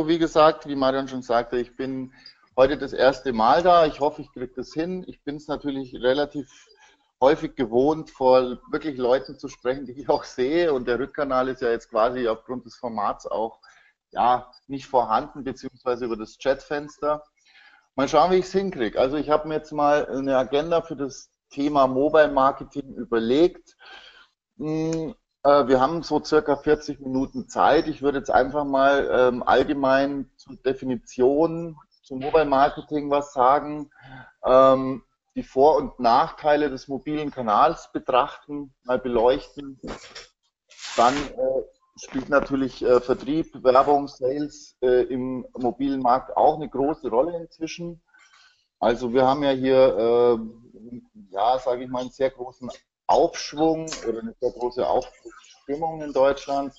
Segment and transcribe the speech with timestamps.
[0.00, 2.12] wie gesagt, wie Marian schon sagte, ich bin
[2.56, 3.86] heute das erste Mal da.
[3.86, 5.04] Ich hoffe, ich kriege das hin.
[5.06, 6.48] Ich bin es natürlich relativ
[7.20, 10.72] häufig gewohnt, vor wirklich Leuten zu sprechen, die ich auch sehe.
[10.72, 13.60] Und der Rückkanal ist ja jetzt quasi aufgrund des Formats auch
[14.10, 17.22] ja, nicht vorhanden, beziehungsweise über das Chatfenster.
[17.94, 18.98] Mal schauen, wie ich es hinkriege.
[18.98, 23.76] Also ich habe mir jetzt mal eine Agenda für das Thema Mobile Marketing überlegt.
[24.56, 27.88] Hm, wir haben so circa 40 Minuten Zeit.
[27.88, 33.90] Ich würde jetzt einfach mal ähm, allgemein zur Definition zum Mobile Marketing was sagen,
[34.44, 35.02] ähm,
[35.34, 39.80] die Vor- und Nachteile des mobilen Kanals betrachten, mal beleuchten.
[40.96, 41.62] Dann äh,
[41.96, 48.02] spielt natürlich äh, Vertrieb, Werbung, Sales äh, im mobilen Markt auch eine große Rolle inzwischen.
[48.78, 50.38] Also wir haben ja hier, äh,
[51.30, 52.70] ja, sage ich mal, einen sehr großen
[53.12, 56.72] Aufschwung oder eine sehr große Aufstimmung in Deutschland,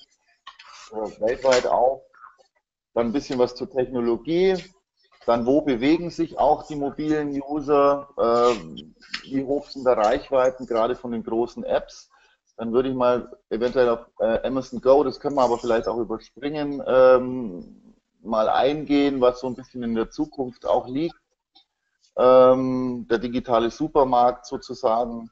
[0.90, 2.02] äh, weltweit auch.
[2.94, 4.56] Dann ein bisschen was zur Technologie.
[5.26, 8.08] Dann, wo bewegen sich auch die mobilen User?
[8.18, 12.10] Äh, wie hoch sind da Reichweiten, gerade von den großen Apps?
[12.56, 15.98] Dann würde ich mal eventuell auf äh, Amazon Go, das können wir aber vielleicht auch
[15.98, 21.16] überspringen, ähm, mal eingehen, was so ein bisschen in der Zukunft auch liegt.
[22.16, 25.30] Ähm, der digitale Supermarkt sozusagen.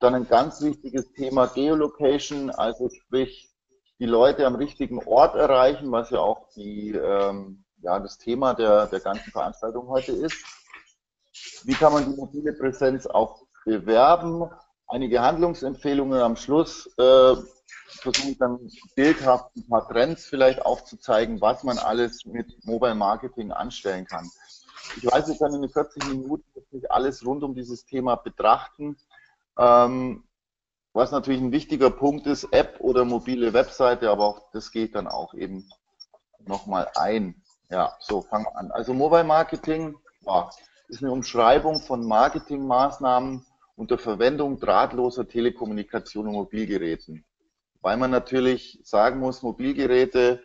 [0.00, 3.50] Dann ein ganz wichtiges Thema Geolocation, also sprich
[3.98, 8.86] die Leute am richtigen Ort erreichen, was ja auch die, ähm, ja, das Thema der,
[8.86, 10.42] der ganzen Veranstaltung heute ist.
[11.64, 14.50] Wie kann man die mobile Präsenz auch bewerben?
[14.88, 16.86] Einige Handlungsempfehlungen am Schluss.
[16.98, 17.36] Äh,
[18.00, 18.58] versuche ich dann
[18.94, 24.28] bildhaft ein paar Trends vielleicht aufzuzeigen, was man alles mit Mobile Marketing anstellen kann.
[24.96, 28.96] Ich weiß, ich kann in den 40 Minuten nicht alles rund um dieses Thema betrachten.
[29.58, 30.24] Ähm,
[30.92, 35.06] was natürlich ein wichtiger Punkt ist, App oder mobile Webseite, aber auch das geht dann
[35.06, 35.68] auch eben
[36.46, 37.42] nochmal ein.
[37.70, 38.72] Ja, so wir an.
[38.72, 39.94] Also Mobile Marketing
[40.26, 40.50] ja,
[40.88, 43.46] ist eine Umschreibung von Marketingmaßnahmen
[43.76, 47.24] unter Verwendung drahtloser Telekommunikation und Mobilgeräten.
[47.80, 50.42] Weil man natürlich sagen muss, Mobilgeräte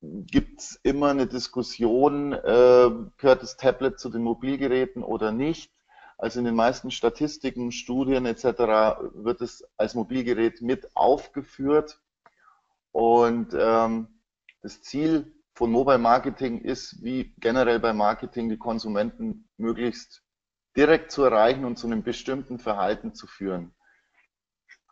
[0.00, 5.72] gibt es immer eine Diskussion, äh, gehört das Tablet zu den Mobilgeräten oder nicht.
[6.18, 8.44] Also in den meisten Statistiken, Studien etc.
[9.14, 12.00] wird es als Mobilgerät mit aufgeführt.
[12.90, 14.20] Und ähm,
[14.60, 20.22] das Ziel von Mobile Marketing ist, wie generell bei Marketing, die Konsumenten möglichst
[20.76, 23.74] direkt zu erreichen und zu einem bestimmten Verhalten zu führen.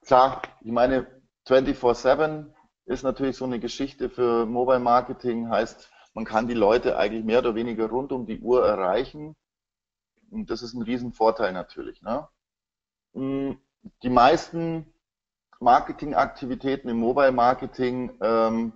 [0.04, 1.06] Klar, ich meine,
[1.48, 2.52] 24-7
[2.86, 7.40] ist natürlich so eine Geschichte für Mobile Marketing, heißt, man kann die Leute eigentlich mehr
[7.40, 9.36] oder weniger rund um die Uhr erreichen.
[10.30, 12.02] Und das ist ein Riesenvorteil natürlich.
[12.02, 12.28] Ne?
[13.12, 13.52] Mm,
[14.02, 14.92] die meisten
[15.60, 18.72] Marketingaktivitäten im Mobile Marketing ähm,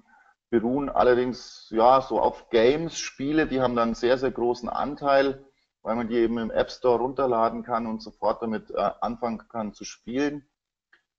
[0.51, 5.45] beruhen allerdings ja so auf Games, Spiele, die haben dann einen sehr, sehr großen Anteil,
[5.83, 9.73] weil man die eben im App Store runterladen kann und sofort damit äh, anfangen kann
[9.73, 10.47] zu spielen.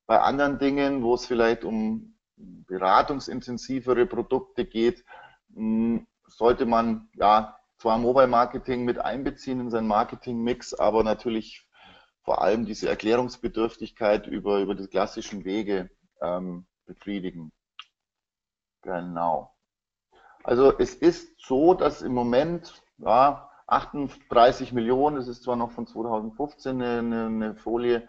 [0.05, 5.05] Bei anderen Dingen, wo es vielleicht um beratungsintensivere Produkte geht,
[5.53, 11.67] hm, sollte man ja zwar Mobile Marketing mit einbeziehen in seinen Marketing-Mix, aber natürlich
[12.23, 15.89] vor allem diese Erklärungsbedürftigkeit über, über die klassischen Wege
[16.21, 17.51] ähm, befriedigen.
[18.83, 19.55] Genau.
[20.43, 25.87] Also es ist so, dass im Moment ja, 38 Millionen, das ist zwar noch von
[25.87, 28.07] 2015 eine, eine Folie,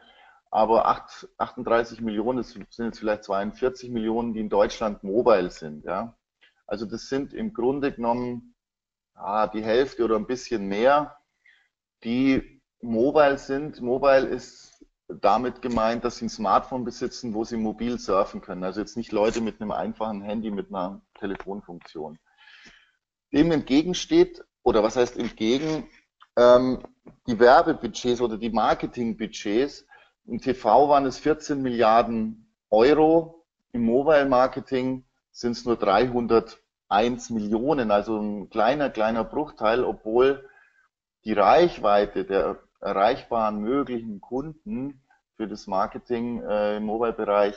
[0.51, 5.87] aber 8, 38 Millionen, das sind jetzt vielleicht 42 Millionen, die in Deutschland mobile sind.
[5.87, 6.15] Ja?
[6.67, 8.52] Also das sind im Grunde genommen
[9.15, 11.17] ja, die Hälfte oder ein bisschen mehr,
[12.05, 13.81] die mobile sind.
[13.81, 18.65] Mobile ist damit gemeint, dass sie ein Smartphone besitzen, wo sie mobil surfen können.
[18.65, 22.19] Also jetzt nicht Leute mit einem einfachen Handy mit einer Telefonfunktion.
[23.33, 25.89] Dem entgegensteht, oder was heißt entgegen,
[26.37, 26.83] ähm,
[27.27, 29.87] die Werbebudgets oder die Marketingbudgets
[30.27, 33.45] im TV waren es 14 Milliarden Euro.
[33.73, 35.77] Im Mobile Marketing sind es nur
[36.93, 40.47] 301 Millionen, also ein kleiner, kleiner Bruchteil, obwohl
[41.25, 45.03] die Reichweite der erreichbaren möglichen Kunden
[45.37, 47.57] für das Marketing äh, im Mobile-Bereich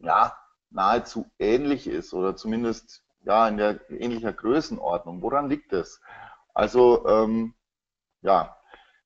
[0.00, 0.36] ja,
[0.70, 5.22] nahezu ähnlich ist oder zumindest ja in der ähnlicher Größenordnung.
[5.22, 6.00] Woran liegt das?
[6.52, 7.54] Also ähm,
[8.22, 8.56] ja,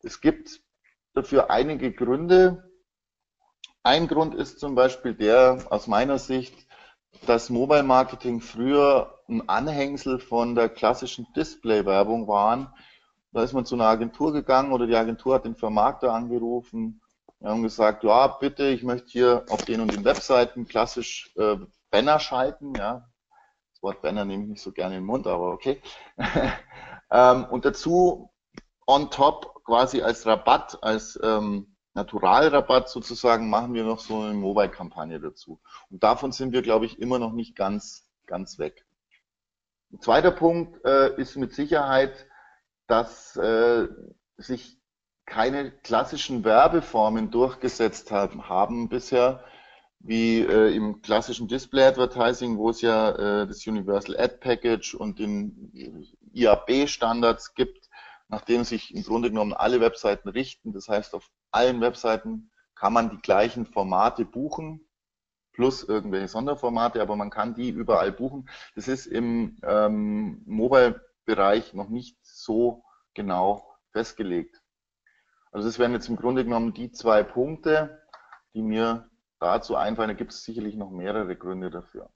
[0.02, 0.60] es gibt
[1.12, 2.70] dafür einige Gründe.
[3.82, 6.69] Ein Grund ist zum Beispiel der, aus meiner Sicht,
[7.26, 12.68] dass Mobile Marketing früher ein Anhängsel von der klassischen Display-Werbung waren.
[13.32, 17.00] Da ist man zu einer Agentur gegangen oder die Agentur hat den Vermarkter angerufen
[17.38, 21.56] und gesagt, ja, bitte, ich möchte hier auf den und den Webseiten klassisch äh,
[21.90, 23.08] Banner schalten, ja.
[23.72, 25.80] Das Wort Banner nehme ich nicht so gerne in den Mund, aber okay.
[27.10, 28.30] ähm, und dazu
[28.86, 35.20] on top quasi als Rabatt, als ähm, Naturalrabatt sozusagen, machen wir noch so eine Mobile-Kampagne
[35.20, 35.60] dazu.
[35.90, 38.86] Und davon sind wir, glaube ich, immer noch nicht ganz, ganz weg.
[39.92, 42.26] Ein zweiter Punkt äh, ist mit Sicherheit,
[42.86, 43.88] dass äh,
[44.36, 44.78] sich
[45.26, 49.44] keine klassischen Werbeformen durchgesetzt haben, haben bisher,
[50.00, 53.10] wie äh, im klassischen Display Advertising, wo es ja
[53.42, 55.70] äh, das Universal Ad Package und den
[56.32, 57.88] IAB-Standards gibt,
[58.28, 60.72] nach dem sich im Grunde genommen alle Webseiten richten.
[60.72, 64.86] Das heißt, auf allen Webseiten kann man die gleichen Formate buchen,
[65.52, 68.48] plus irgendwelche Sonderformate, aber man kann die überall buchen.
[68.74, 74.62] Das ist im ähm, Mobile-Bereich noch nicht so genau festgelegt.
[75.52, 78.02] Also das wären jetzt im Grunde genommen die zwei Punkte,
[78.54, 79.10] die mir
[79.40, 80.08] dazu einfallen.
[80.08, 82.08] Da gibt es sicherlich noch mehrere Gründe dafür.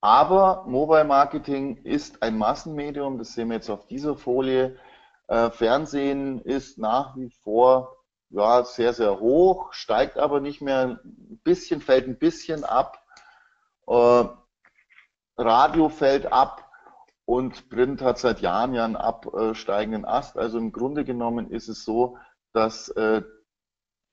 [0.00, 4.78] Aber Mobile Marketing ist ein Massenmedium, das sehen wir jetzt auf dieser Folie.
[5.28, 7.96] Äh, Fernsehen ist nach wie vor
[8.30, 13.02] ja, sehr, sehr hoch, steigt aber nicht mehr, ein bisschen, fällt ein bisschen ab.
[13.86, 14.24] Äh,
[15.38, 16.68] Radio fällt ab
[17.24, 20.36] und Print hat seit Jahren ja einen absteigenden Ast.
[20.36, 22.18] Also im Grunde genommen ist es so,
[22.52, 23.22] dass äh,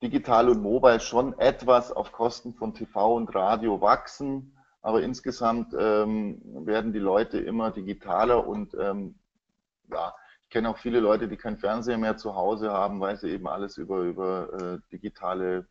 [0.02, 6.40] digital und mobile schon etwas auf Kosten von TV und Radio wachsen aber insgesamt ähm,
[6.64, 9.18] werden die Leute immer digitaler und ähm,
[9.90, 10.14] ja,
[10.46, 13.48] ich kenne auch viele Leute, die kein Fernseher mehr zu Hause haben, weil sie eben
[13.48, 15.66] alles über, über äh, digitale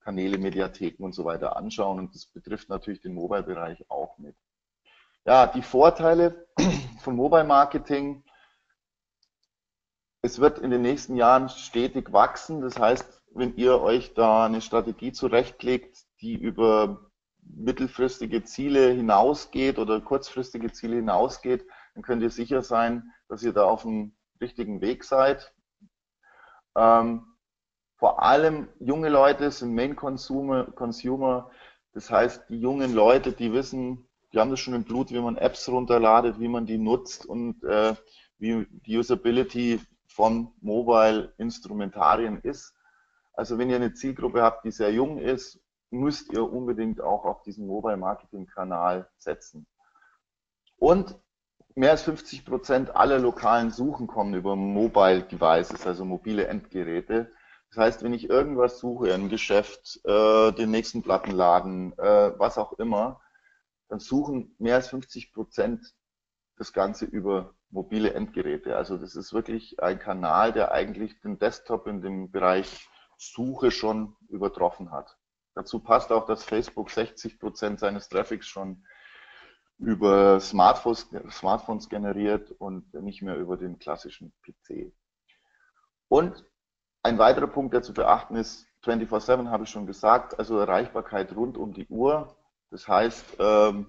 [0.00, 4.34] Kanäle, Mediatheken und so weiter anschauen und das betrifft natürlich den Mobile-Bereich auch mit.
[5.26, 6.48] Ja, die Vorteile
[7.02, 8.24] von Mobile Marketing.
[10.22, 12.62] Es wird in den nächsten Jahren stetig wachsen.
[12.62, 17.10] Das heißt, wenn ihr euch da eine Strategie zurechtlegt, die über
[17.42, 23.64] mittelfristige Ziele hinausgeht oder kurzfristige Ziele hinausgeht, dann könnt ihr sicher sein, dass ihr da
[23.64, 25.54] auf dem richtigen Weg seid.
[26.76, 27.26] Ähm,
[27.96, 31.50] vor allem junge Leute sind Main Consumer, Consumer.
[31.92, 35.36] Das heißt, die jungen Leute, die wissen, die haben das schon im Blut, wie man
[35.36, 37.94] Apps runterladet, wie man die nutzt und äh,
[38.38, 42.74] wie die Usability von Mobile Instrumentarien ist.
[43.34, 45.62] Also wenn ihr eine Zielgruppe habt, die sehr jung ist
[45.92, 49.66] müsst ihr unbedingt auch auf diesen Mobile Marketing Kanal setzen.
[50.76, 51.16] Und
[51.74, 57.32] mehr als 50 Prozent aller lokalen Suchen kommen über Mobile Devices, also mobile Endgeräte.
[57.70, 62.74] Das heißt, wenn ich irgendwas suche, ein Geschäft, äh, den nächsten Plattenladen, äh, was auch
[62.74, 63.20] immer,
[63.88, 65.94] dann suchen mehr als 50 Prozent
[66.56, 68.76] das Ganze über mobile Endgeräte.
[68.76, 74.16] Also das ist wirklich ein Kanal, der eigentlich den Desktop in dem Bereich Suche schon
[74.28, 75.16] übertroffen hat.
[75.54, 78.84] Dazu passt auch, dass Facebook 60 Prozent seines Traffics schon
[79.82, 84.92] über Smartphones, Smartphones generiert und nicht mehr über den klassischen PC.
[86.08, 86.44] Und
[87.02, 91.56] ein weiterer Punkt, der zu beachten ist, 24-7 habe ich schon gesagt, also Erreichbarkeit rund
[91.56, 92.36] um die Uhr.
[92.70, 93.86] Das heißt, ähm,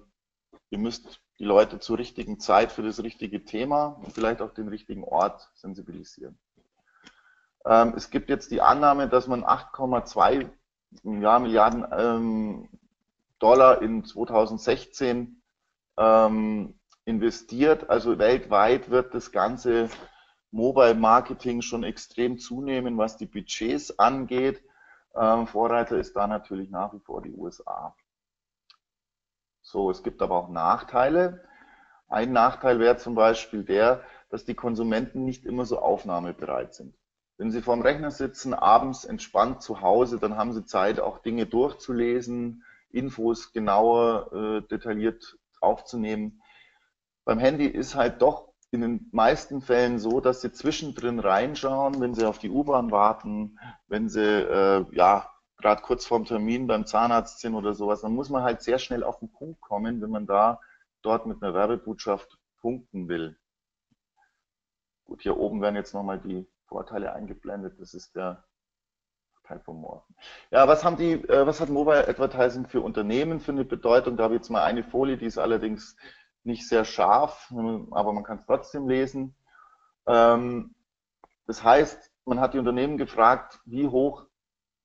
[0.70, 4.68] ihr müsst die Leute zur richtigen Zeit für das richtige Thema und vielleicht auch den
[4.68, 6.38] richtigen Ort sensibilisieren.
[7.64, 10.50] Ähm, es gibt jetzt die Annahme, dass man 8,2
[11.20, 12.68] ja, Milliarden ähm,
[13.38, 15.40] Dollar in 2016
[15.96, 17.90] ähm, investiert.
[17.90, 19.88] Also weltweit wird das ganze
[20.50, 24.62] Mobile Marketing schon extrem zunehmen, was die Budgets angeht.
[25.14, 27.94] Ähm, Vorreiter ist da natürlich nach wie vor die USA.
[29.62, 31.44] So, es gibt aber auch Nachteile.
[32.08, 36.94] Ein Nachteil wäre zum Beispiel der, dass die Konsumenten nicht immer so aufnahmebereit sind.
[37.36, 41.46] Wenn Sie vorm Rechner sitzen, abends entspannt zu Hause, dann haben Sie Zeit, auch Dinge
[41.46, 46.42] durchzulesen, Infos genauer, äh, detailliert aufzunehmen.
[47.24, 52.14] Beim Handy ist halt doch in den meisten Fällen so, dass Sie zwischendrin reinschauen, wenn
[52.14, 57.40] Sie auf die U-Bahn warten, wenn Sie äh, ja gerade kurz vorm Termin beim Zahnarzt
[57.40, 60.26] sind oder sowas, dann muss man halt sehr schnell auf den Punkt kommen, wenn man
[60.26, 60.60] da
[61.02, 63.38] dort mit einer Werbebotschaft punkten will.
[65.04, 67.78] Gut, hier oben werden jetzt nochmal die Vorteile eingeblendet.
[67.78, 68.44] Das ist der
[69.66, 70.14] Morgen.
[70.50, 74.16] Ja, was haben die, äh, was hat Mobile Advertising für Unternehmen für eine Bedeutung?
[74.16, 75.96] Da habe ich jetzt mal eine Folie, die ist allerdings
[76.44, 77.52] nicht sehr scharf,
[77.90, 79.34] aber man kann es trotzdem lesen.
[80.06, 80.74] Ähm,
[81.46, 84.26] das heißt, man hat die Unternehmen gefragt, wie hoch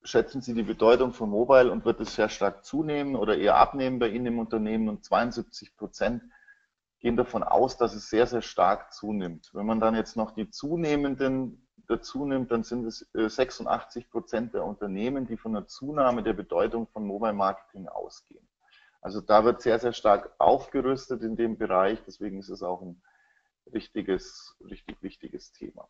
[0.03, 3.99] schätzen Sie die Bedeutung von Mobile und wird es sehr stark zunehmen oder eher abnehmen
[3.99, 4.89] bei Ihnen im Unternehmen?
[4.89, 6.23] Und 72 Prozent
[6.99, 9.51] gehen davon aus, dass es sehr, sehr stark zunimmt.
[9.53, 14.53] Wenn man dann jetzt noch die zunehmenden dazu nimmt, dann sind es 86 äh, Prozent
[14.53, 18.47] der Unternehmen, die von einer Zunahme der Bedeutung von Mobile Marketing ausgehen.
[19.01, 22.01] Also da wird sehr, sehr stark aufgerüstet in dem Bereich.
[22.05, 23.01] Deswegen ist es auch ein
[23.73, 25.87] richtiges, richtig wichtiges Thema.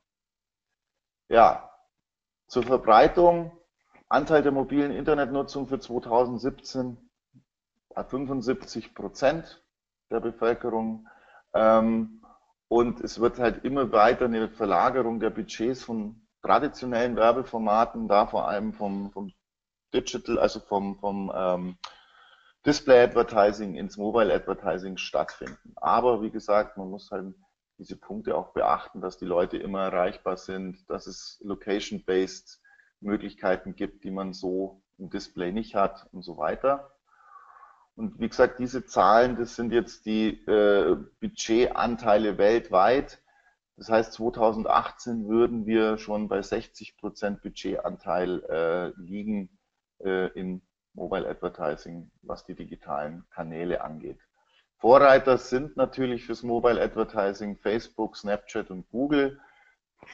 [1.27, 1.71] Ja,
[2.47, 3.51] zur Verbreitung.
[4.07, 6.97] Anteil der mobilen Internetnutzung für 2017
[7.95, 9.63] 75 Prozent
[10.09, 11.07] der Bevölkerung.
[11.53, 12.23] Ähm,
[12.69, 18.47] und es wird halt immer weiter eine Verlagerung der Budgets von traditionellen Werbeformaten, da vor
[18.47, 19.33] allem vom, vom
[19.93, 21.77] Digital, also vom, vom ähm,
[22.65, 25.73] Display Advertising ins Mobile Advertising stattfinden.
[25.77, 27.33] Aber wie gesagt, man muss halt
[27.79, 32.61] diese Punkte auch beachten, dass die Leute immer erreichbar sind, dass es location-based
[32.99, 36.91] Möglichkeiten gibt, die man so im Display nicht hat und so weiter.
[37.99, 43.21] Und wie gesagt, diese Zahlen, das sind jetzt die äh, Budgetanteile weltweit.
[43.75, 49.49] Das heißt, 2018 würden wir schon bei 60 Prozent Budgetanteil äh, liegen
[50.01, 50.61] äh, in
[50.93, 54.21] Mobile Advertising, was die digitalen Kanäle angeht.
[54.77, 59.41] Vorreiter sind natürlich fürs Mobile Advertising Facebook, Snapchat und Google.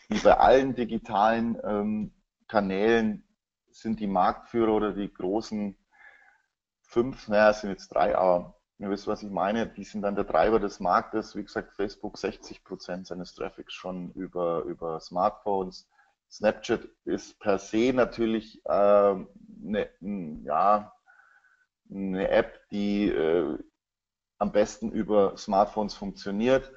[0.10, 2.15] Wie bei allen digitalen ähm,
[2.48, 3.27] Kanälen
[3.70, 5.77] sind die Marktführer oder die großen
[6.88, 10.15] fünf, naja, es sind jetzt drei, aber ihr wisst, was ich meine, die sind dann
[10.15, 11.36] der Treiber des Marktes.
[11.36, 15.88] Wie gesagt, Facebook 60 Prozent seines Traffics schon über, über Smartphones.
[16.30, 19.89] Snapchat ist per se natürlich äh, eine,
[20.44, 20.94] ja,
[21.89, 23.58] eine App, die äh,
[24.38, 26.72] am besten über Smartphones funktioniert.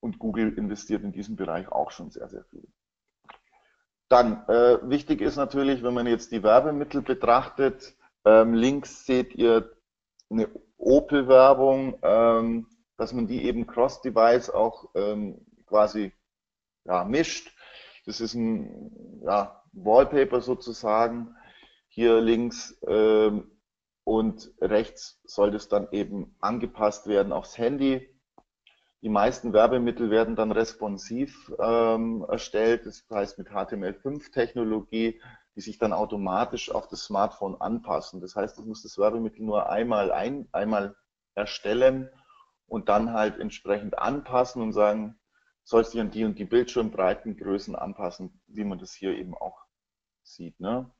[0.00, 2.68] Und Google investiert in diesem Bereich auch schon sehr, sehr viel.
[4.08, 7.95] Dann, äh, wichtig ist natürlich, wenn man jetzt die Werbemittel betrachtet,
[8.26, 9.72] ähm, links seht ihr
[10.28, 12.66] eine Opel-Werbung, ähm,
[12.96, 16.12] dass man die eben cross-device auch ähm, quasi
[16.84, 17.54] ja, mischt.
[18.04, 21.36] Das ist ein ja, Wallpaper sozusagen.
[21.88, 23.50] Hier links ähm,
[24.04, 28.08] und rechts soll das dann eben angepasst werden aufs Handy.
[29.02, 35.20] Die meisten Werbemittel werden dann responsiv ähm, erstellt, das heißt mit HTML5-Technologie,
[35.56, 38.20] die sich dann automatisch auf das Smartphone anpassen.
[38.20, 40.94] Das heißt, ich muss das Werbemittel nur einmal, ein, einmal
[41.34, 42.10] erstellen
[42.66, 45.18] und dann halt entsprechend anpassen und sagen,
[45.64, 49.64] sollst du an die und die Bildschirmbreitengrößen anpassen, wie man das hier eben auch
[50.22, 50.60] sieht.
[50.60, 50.90] Ne?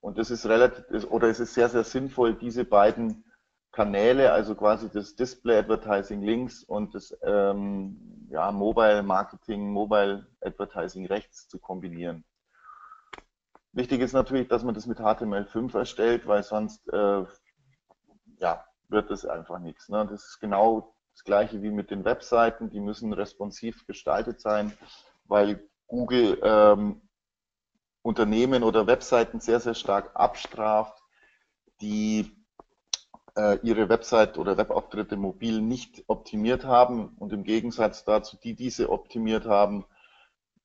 [0.00, 3.24] Und das ist relativ, oder es ist sehr, sehr sinnvoll, diese beiden
[3.70, 11.06] Kanäle, also quasi das Display Advertising links und das ähm, ja, Mobile Marketing, Mobile Advertising
[11.06, 12.24] rechts zu kombinieren.
[13.72, 17.24] Wichtig ist natürlich, dass man das mit HTML5 erstellt, weil sonst äh,
[18.38, 19.88] ja, wird das einfach nichts.
[19.88, 20.06] Ne?
[20.10, 24.72] Das ist genau das gleiche wie mit den Webseiten, die müssen responsiv gestaltet sein,
[25.24, 27.02] weil Google ähm,
[28.02, 31.00] Unternehmen oder Webseiten sehr, sehr stark abstraft,
[31.80, 32.32] die
[33.36, 38.90] äh, ihre Website oder Webauftritte mobil nicht optimiert haben und im Gegensatz dazu, die diese
[38.90, 39.84] optimiert haben,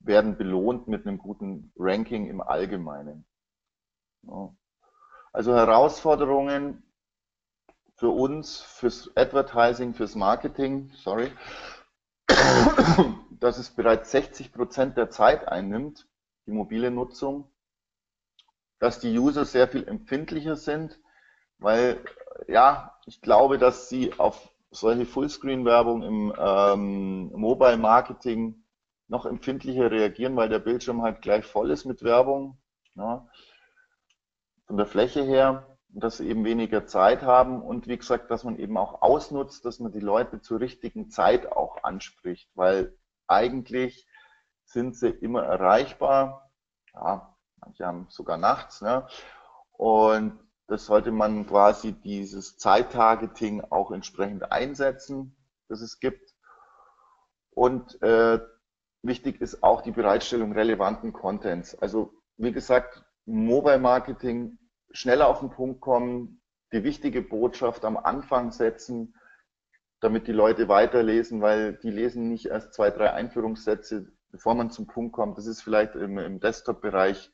[0.05, 3.25] werden belohnt mit einem guten Ranking im Allgemeinen.
[5.31, 6.83] Also Herausforderungen
[7.95, 11.31] für uns, fürs Advertising, fürs Marketing, sorry,
[13.39, 16.07] dass es bereits 60 Prozent der Zeit einnimmt,
[16.45, 17.49] die mobile Nutzung,
[18.79, 20.99] dass die User sehr viel empfindlicher sind,
[21.57, 22.03] weil
[22.47, 28.64] ja, ich glaube, dass sie auf solche Fullscreen-Werbung im ähm, Mobile Marketing
[29.07, 32.57] noch empfindlicher reagieren, weil der Bildschirm halt gleich voll ist mit Werbung.
[32.95, 33.27] Ja,
[34.67, 38.57] von der Fläche her, dass sie eben weniger Zeit haben und wie gesagt, dass man
[38.57, 42.97] eben auch ausnutzt, dass man die Leute zur richtigen Zeit auch anspricht, weil
[43.27, 44.07] eigentlich
[44.65, 46.51] sind sie immer erreichbar.
[46.93, 48.81] Ja, manche haben sogar nachts.
[48.81, 49.07] Ne?
[49.71, 55.35] Und das sollte man quasi dieses Zeittargeting auch entsprechend einsetzen,
[55.69, 56.33] das es gibt.
[57.51, 58.39] Und äh,
[59.05, 61.75] wichtig ist auch die Bereitstellung relevanten Contents.
[61.75, 64.57] Also wie gesagt, Mobile Marketing
[64.91, 69.15] schneller auf den Punkt kommen, die wichtige Botschaft am Anfang setzen,
[69.99, 74.87] damit die Leute weiterlesen, weil die lesen nicht erst zwei, drei Einführungssätze, bevor man zum
[74.87, 75.37] Punkt kommt.
[75.37, 77.31] Das ist vielleicht im, im Desktop-Bereich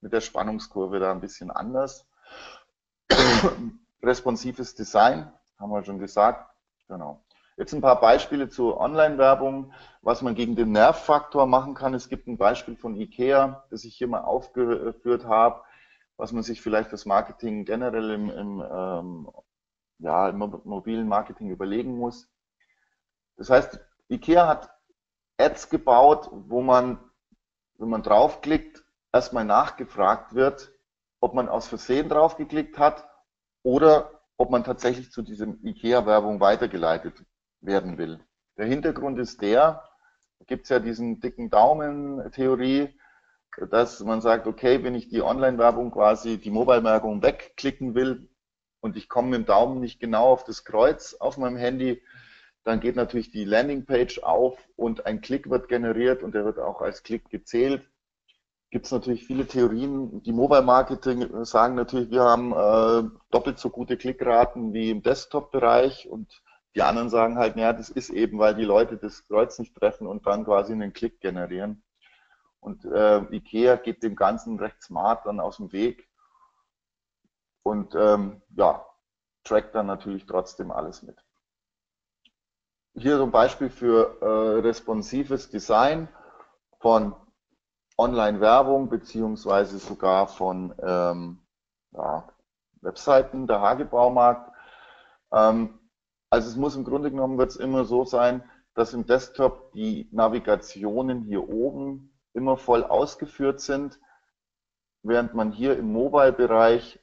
[0.00, 2.08] mit der Spannungskurve da ein bisschen anders.
[4.02, 6.50] Responsives Design, haben wir schon gesagt.
[6.88, 7.22] Genau.
[7.58, 11.92] Jetzt ein paar Beispiele zur Online-Werbung, was man gegen den Nervfaktor machen kann.
[11.92, 15.64] Es gibt ein Beispiel von IKEA, das ich hier mal aufgeführt habe,
[16.16, 19.30] was man sich vielleicht fürs Marketing generell im, im, ähm,
[19.98, 22.30] ja, im mobilen Marketing überlegen muss.
[23.36, 24.70] Das heißt, IKEA hat
[25.36, 27.00] Ads gebaut, wo man,
[27.78, 30.70] wenn man draufklickt, erstmal nachgefragt wird,
[31.18, 33.04] ob man aus Versehen draufgeklickt hat
[33.64, 37.24] oder ob man tatsächlich zu diesem IKEA-Werbung weitergeleitet
[37.60, 38.20] werden will.
[38.56, 39.84] Der Hintergrund ist der,
[40.38, 42.88] da gibt es ja diesen dicken Daumen-Theorie,
[43.70, 48.28] dass man sagt, okay, wenn ich die Online-Werbung quasi, die Mobile-Werbung wegklicken will
[48.80, 52.02] und ich komme mit dem Daumen nicht genau auf das Kreuz auf meinem Handy,
[52.64, 56.82] dann geht natürlich die Landingpage auf und ein Klick wird generiert und der wird auch
[56.82, 57.88] als Klick gezählt.
[58.70, 60.22] Gibt es natürlich viele Theorien.
[60.22, 66.08] Die Mobile Marketing sagen natürlich, wir haben äh, doppelt so gute Klickraten wie im Desktop-Bereich
[66.10, 66.42] und
[66.78, 70.06] die anderen sagen halt, naja, das ist eben, weil die Leute das Kreuz nicht treffen
[70.06, 71.82] und dann quasi einen Klick generieren.
[72.60, 76.08] Und äh, IKEA geht dem Ganzen recht smart dann aus dem Weg
[77.64, 78.86] und ähm, ja,
[79.42, 81.18] trackt dann natürlich trotzdem alles mit
[82.94, 86.08] hier so ein Beispiel für äh, responsives Design
[86.80, 87.14] von
[87.96, 91.40] Online-Werbung beziehungsweise sogar von ähm,
[91.92, 92.28] ja,
[92.80, 94.52] Webseiten, der Hagebaumarkt.
[95.32, 95.77] Ähm,
[96.30, 98.42] also es muss im Grunde genommen wird es immer so sein,
[98.74, 103.98] dass im Desktop die Navigationen hier oben immer voll ausgeführt sind,
[105.02, 107.00] während man hier im Mobile-Bereich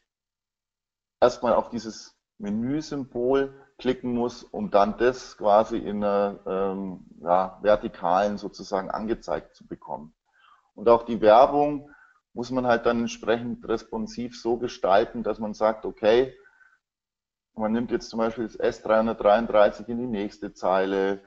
[1.19, 8.37] erstmal auf dieses Menüsymbol klicken muss, um dann das quasi in einer ähm, ja, vertikalen
[8.37, 10.13] sozusagen angezeigt zu bekommen.
[10.75, 11.89] Und auch die Werbung
[12.33, 16.33] muss man halt dann entsprechend responsiv so gestalten, dass man sagt, okay,
[17.55, 21.21] man nimmt jetzt zum Beispiel das S333 in die nächste Zeile,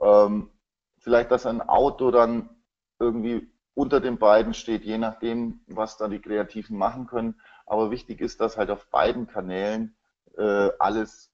[0.00, 0.50] ähm,
[0.98, 2.50] vielleicht, dass ein Auto dann
[2.98, 7.40] irgendwie unter den beiden steht, je nachdem, was da die Kreativen machen können.
[7.66, 9.96] Aber wichtig ist, dass halt auf beiden Kanälen
[10.36, 11.32] äh, alles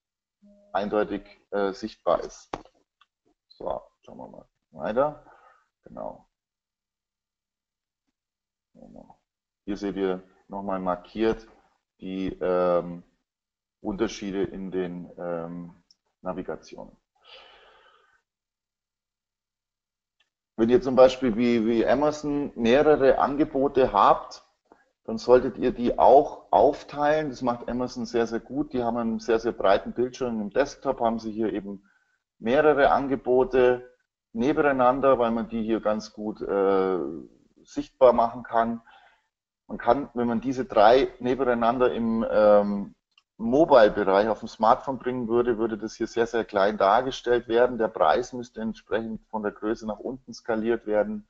[0.73, 2.51] eindeutig äh, sichtbar ist.
[3.49, 5.25] So, schauen wir mal weiter.
[5.85, 6.29] Genau.
[9.65, 11.47] Hier seht ihr nochmal markiert
[12.01, 13.03] die ähm,
[13.85, 15.83] Unterschiede in den ähm,
[16.23, 16.97] Navigationen.
[20.57, 24.45] Wenn ihr zum Beispiel wie, wie Amazon mehrere Angebote habt,
[25.05, 27.29] dann solltet ihr die auch aufteilen.
[27.29, 28.73] Das macht Amazon sehr, sehr gut.
[28.73, 31.85] Die haben einen sehr, sehr breiten Bildschirm im Desktop, haben sie hier eben
[32.39, 33.91] mehrere Angebote
[34.33, 36.99] nebeneinander, weil man die hier ganz gut äh,
[37.65, 38.81] sichtbar machen kann.
[39.67, 42.95] Man kann, wenn man diese drei nebeneinander im ähm,
[43.37, 47.79] Mobile-Bereich auf dem Smartphone bringen würde, würde das hier sehr, sehr klein dargestellt werden.
[47.79, 51.27] Der Preis müsste entsprechend von der Größe nach unten skaliert werden.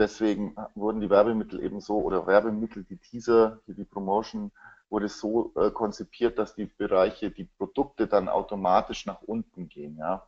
[0.00, 4.50] Deswegen wurden die Werbemittel eben so oder Werbemittel, die Teaser, die Promotion,
[4.88, 9.98] wurde so äh, konzipiert, dass die Bereiche, die Produkte dann automatisch nach unten gehen.
[9.98, 10.26] Ja.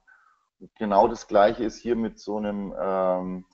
[0.61, 3.45] Und genau das gleiche ist hier mit so einem ähm,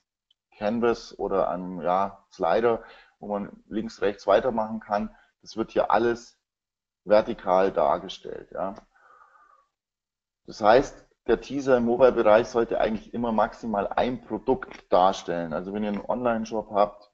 [0.57, 2.83] Canvas oder einem ja, Slider,
[3.21, 5.15] wo man links, rechts weitermachen kann.
[5.41, 6.38] Das wird hier alles
[7.09, 8.51] vertikal dargestellt.
[8.53, 8.75] Ja.
[10.47, 15.53] Das heißt, der Teaser im Mobile-Bereich sollte eigentlich immer maximal ein Produkt darstellen.
[15.53, 17.13] Also wenn ihr einen Online-Shop habt,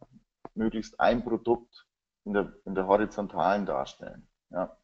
[0.54, 1.86] möglichst ein Produkt
[2.24, 4.28] in der, in der horizontalen darstellen.
[4.50, 4.76] Ja.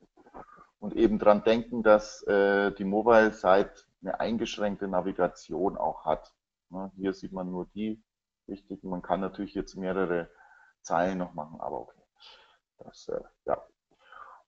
[0.80, 6.34] Und eben dran denken, dass äh, die Mobile-Site eine eingeschränkte Navigation auch hat.
[6.70, 8.02] Ja, hier sieht man nur die
[8.46, 8.88] wichtigen.
[8.88, 10.30] Man kann natürlich jetzt mehrere
[10.82, 12.00] Zeilen noch machen, aber okay.
[12.78, 13.62] Das, äh, ja.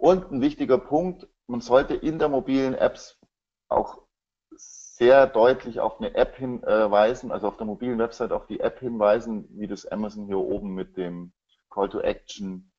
[0.02, 3.20] Und ein wichtiger Punkt, man sollte in der mobilen Apps
[3.68, 4.02] auch
[4.50, 9.46] sehr deutlich auf eine App hinweisen, also auf der mobilen Website auf die App hinweisen,
[9.52, 11.32] wie das Amazon hier oben mit dem
[11.70, 12.72] Call to Action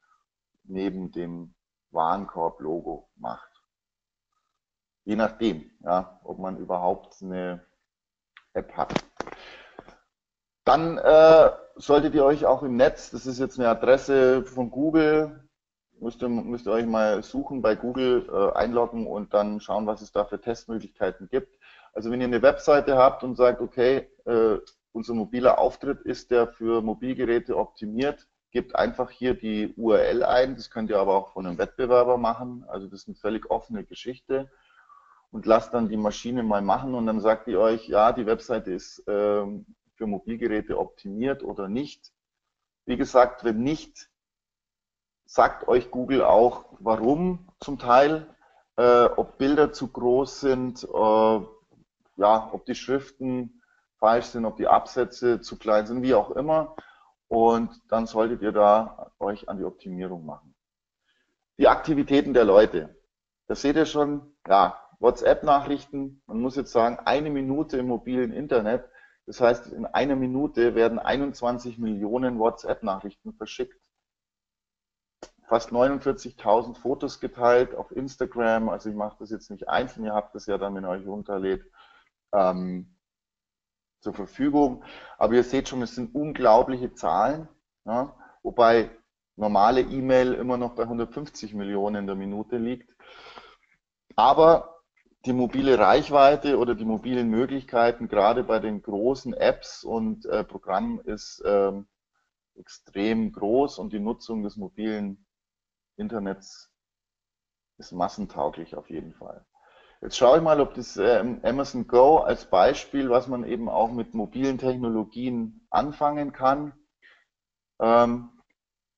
[0.66, 1.56] neben dem
[1.92, 3.52] Warenkorb-Logo macht.
[5.06, 7.66] Je nachdem, ja, ob man überhaupt eine
[8.52, 9.02] App hat.
[10.66, 15.40] Dann äh, solltet ihr euch auch im Netz, das ist jetzt eine Adresse von Google,
[16.00, 20.02] müsst ihr, müsst ihr euch mal suchen bei Google, äh, einloggen und dann schauen, was
[20.02, 21.58] es da für Testmöglichkeiten gibt.
[21.94, 24.58] Also wenn ihr eine Webseite habt und sagt, okay, äh,
[24.92, 30.56] unser mobiler Auftritt ist der für Mobilgeräte optimiert, gebt einfach hier die URL ein.
[30.56, 32.64] Das könnt ihr aber auch von einem Wettbewerber machen.
[32.68, 34.52] Also das ist eine völlig offene Geschichte.
[35.32, 38.72] Und lasst dann die Maschine mal machen und dann sagt ihr euch, ja, die Webseite
[38.72, 42.12] ist ähm, für Mobilgeräte optimiert oder nicht.
[42.86, 44.12] Wie gesagt, wenn nicht,
[45.34, 48.28] sagt euch Google auch, warum zum Teil,
[48.78, 50.88] äh, ob Bilder zu groß sind, äh,
[52.18, 53.64] ja, ob die Schriften
[53.98, 56.76] falsch sind, ob die Absätze zu klein sind, wie auch immer.
[57.30, 60.54] Und dann solltet ihr da euch an die Optimierung machen.
[61.58, 62.96] Die Aktivitäten der Leute.
[63.48, 66.22] Da seht ihr schon, ja, WhatsApp-Nachrichten.
[66.28, 68.88] Man muss jetzt sagen, eine Minute im mobilen Internet.
[69.26, 73.83] Das heißt, in einer Minute werden 21 Millionen WhatsApp-Nachrichten verschickt.
[75.48, 78.70] Fast 49.000 Fotos geteilt auf Instagram.
[78.70, 81.64] Also ich mache das jetzt nicht einzeln, ihr habt das ja dann, ihr euch runterlädt,
[82.34, 82.96] ähm,
[84.02, 84.84] zur Verfügung.
[85.18, 87.48] Aber ihr seht schon, es sind unglaubliche Zahlen,
[87.86, 88.92] ja, wobei
[89.36, 92.96] normale E-Mail immer noch bei 150 Millionen in der Minute liegt.
[94.16, 94.82] Aber
[95.26, 101.00] die mobile Reichweite oder die mobilen Möglichkeiten, gerade bei den großen Apps und äh, Programmen,
[101.00, 101.88] ist ähm,
[102.56, 105.26] extrem groß und die Nutzung des mobilen
[105.98, 106.72] Internets
[107.78, 109.46] ist massentauglich auf jeden Fall.
[110.02, 113.92] Jetzt schaue ich mal, ob das ähm, Amazon Go als Beispiel, was man eben auch
[113.92, 116.74] mit mobilen Technologien anfangen kann.
[117.80, 118.30] Ähm,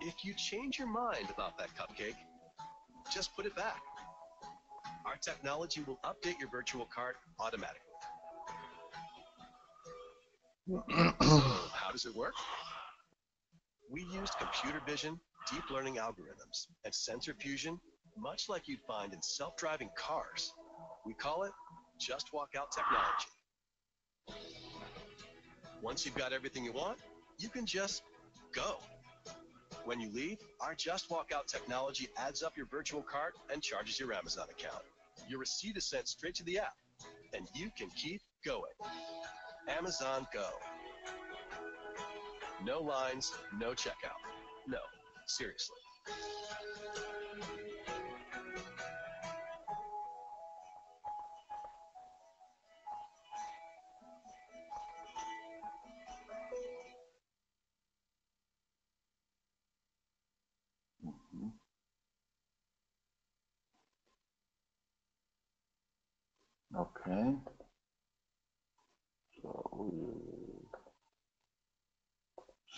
[0.01, 2.15] If you change your mind about that cupcake,
[3.13, 3.81] just put it back.
[5.05, 7.79] Our technology will update your virtual cart automatically.
[11.73, 12.33] How does it work?
[13.91, 15.19] We used computer vision,
[15.51, 17.79] deep learning algorithms, and sensor fusion,
[18.17, 20.51] much like you'd find in self-driving cars.
[21.05, 21.51] We call it
[21.99, 23.27] Just Walk Out technology.
[25.81, 26.97] Once you've got everything you want,
[27.37, 28.03] you can just
[28.53, 28.77] go.
[29.85, 33.99] When you leave, our Just Walk Out technology adds up your virtual cart and charges
[33.99, 34.83] your Amazon account.
[35.27, 36.75] Your receipt is sent straight to the app,
[37.33, 38.71] and you can keep going.
[39.67, 40.47] Amazon Go.
[42.65, 44.21] No lines, no checkout.
[44.67, 44.79] No,
[45.25, 45.77] seriously.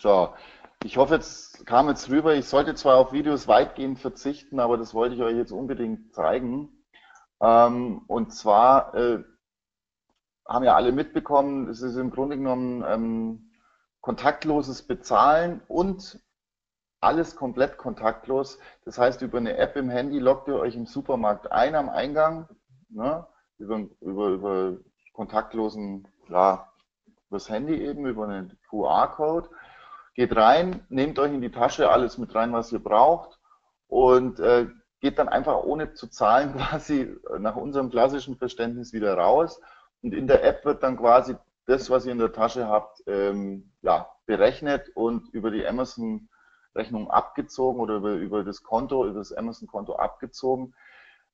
[0.06, 0.34] So,
[0.84, 2.36] ich hoffe, jetzt kam jetzt rüber.
[2.36, 6.68] Ich sollte zwar auf Videos weitgehend verzichten, aber das wollte ich euch jetzt unbedingt zeigen.
[7.40, 9.24] Ähm, und zwar äh,
[10.46, 13.50] haben ja alle mitbekommen, es ist im Grunde genommen ähm,
[14.00, 16.20] kontaktloses Bezahlen und
[17.00, 18.60] alles komplett kontaktlos.
[18.84, 22.48] Das heißt, über eine App im Handy loggt ihr euch im Supermarkt ein am Eingang.
[22.90, 23.26] Ne?
[23.58, 24.76] über, über, über
[25.14, 26.70] kontaktlosen, ja,
[27.28, 29.50] übers Handy eben, über einen QR-Code.
[30.16, 33.38] Geht rein, nehmt euch in die Tasche alles mit rein, was ihr braucht
[33.86, 34.66] und äh,
[35.00, 39.60] geht dann einfach ohne zu zahlen quasi nach unserem klassischen Verständnis wieder raus.
[40.02, 43.72] Und in der App wird dann quasi das, was ihr in der Tasche habt, ähm,
[43.82, 49.96] ja, berechnet und über die Amazon-Rechnung abgezogen oder über, über das Konto, über das Amazon-Konto
[49.96, 50.74] abgezogen.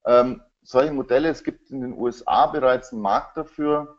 [0.05, 3.99] Ähm, solche Modelle, es gibt in den USA bereits einen Markt dafür,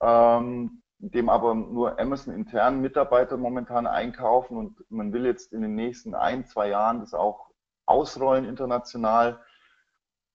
[0.00, 5.74] ähm, dem aber nur Amazon intern Mitarbeiter momentan einkaufen und man will jetzt in den
[5.74, 7.50] nächsten ein, zwei Jahren das auch
[7.86, 9.40] ausrollen international.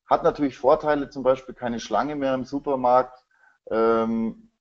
[0.10, 3.24] Hat natürlich Vorteile, zum Beispiel keine Schlange mehr im Supermarkt.
[3.72, 4.52] Ähm,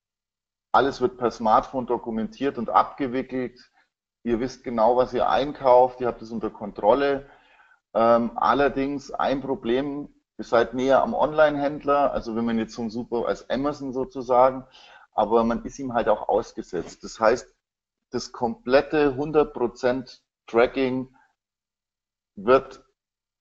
[0.71, 3.59] alles wird per Smartphone dokumentiert und abgewickelt.
[4.23, 7.29] Ihr wisst genau, was ihr einkauft, ihr habt es unter Kontrolle.
[7.95, 12.91] Ähm, allerdings ein Problem Ihr seid näher am Online-Händler, also wenn man jetzt so ein
[12.91, 14.67] Super als Amazon sozusagen,
[15.17, 17.03] aber man ist ihm halt auch ausgesetzt.
[17.03, 17.53] Das heißt,
[18.11, 21.17] das komplette 100% Tracking
[22.37, 22.85] wird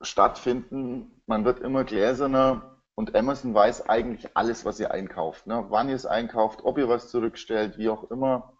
[0.01, 1.21] stattfinden.
[1.27, 5.47] Man wird immer gläserner und Amazon weiß eigentlich alles, was ihr einkauft.
[5.47, 5.65] Ne?
[5.69, 8.57] Wann ihr es einkauft, ob ihr was zurückstellt, wie auch immer.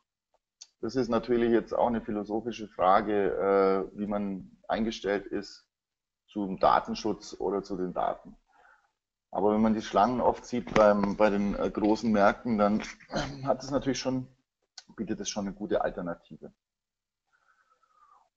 [0.82, 5.66] Das ist natürlich jetzt auch eine philosophische Frage, äh, wie man eingestellt ist
[6.28, 8.36] zum Datenschutz oder zu den Daten.
[9.36, 12.82] Aber wenn man die Schlangen oft sieht beim, bei den äh, großen Märkten, dann
[13.44, 14.28] hat es natürlich schon,
[14.96, 16.54] bietet es schon eine gute Alternative.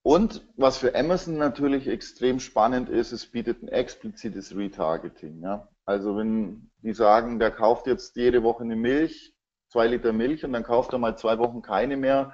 [0.02, 5.40] Und was für Amazon natürlich extrem spannend ist, es bietet ein explizites Retargeting.
[5.40, 5.68] Ja?
[5.84, 9.36] Also wenn die sagen, der kauft jetzt jede Woche eine Milch,
[9.68, 12.32] zwei Liter Milch und dann kauft er mal zwei Wochen keine mehr,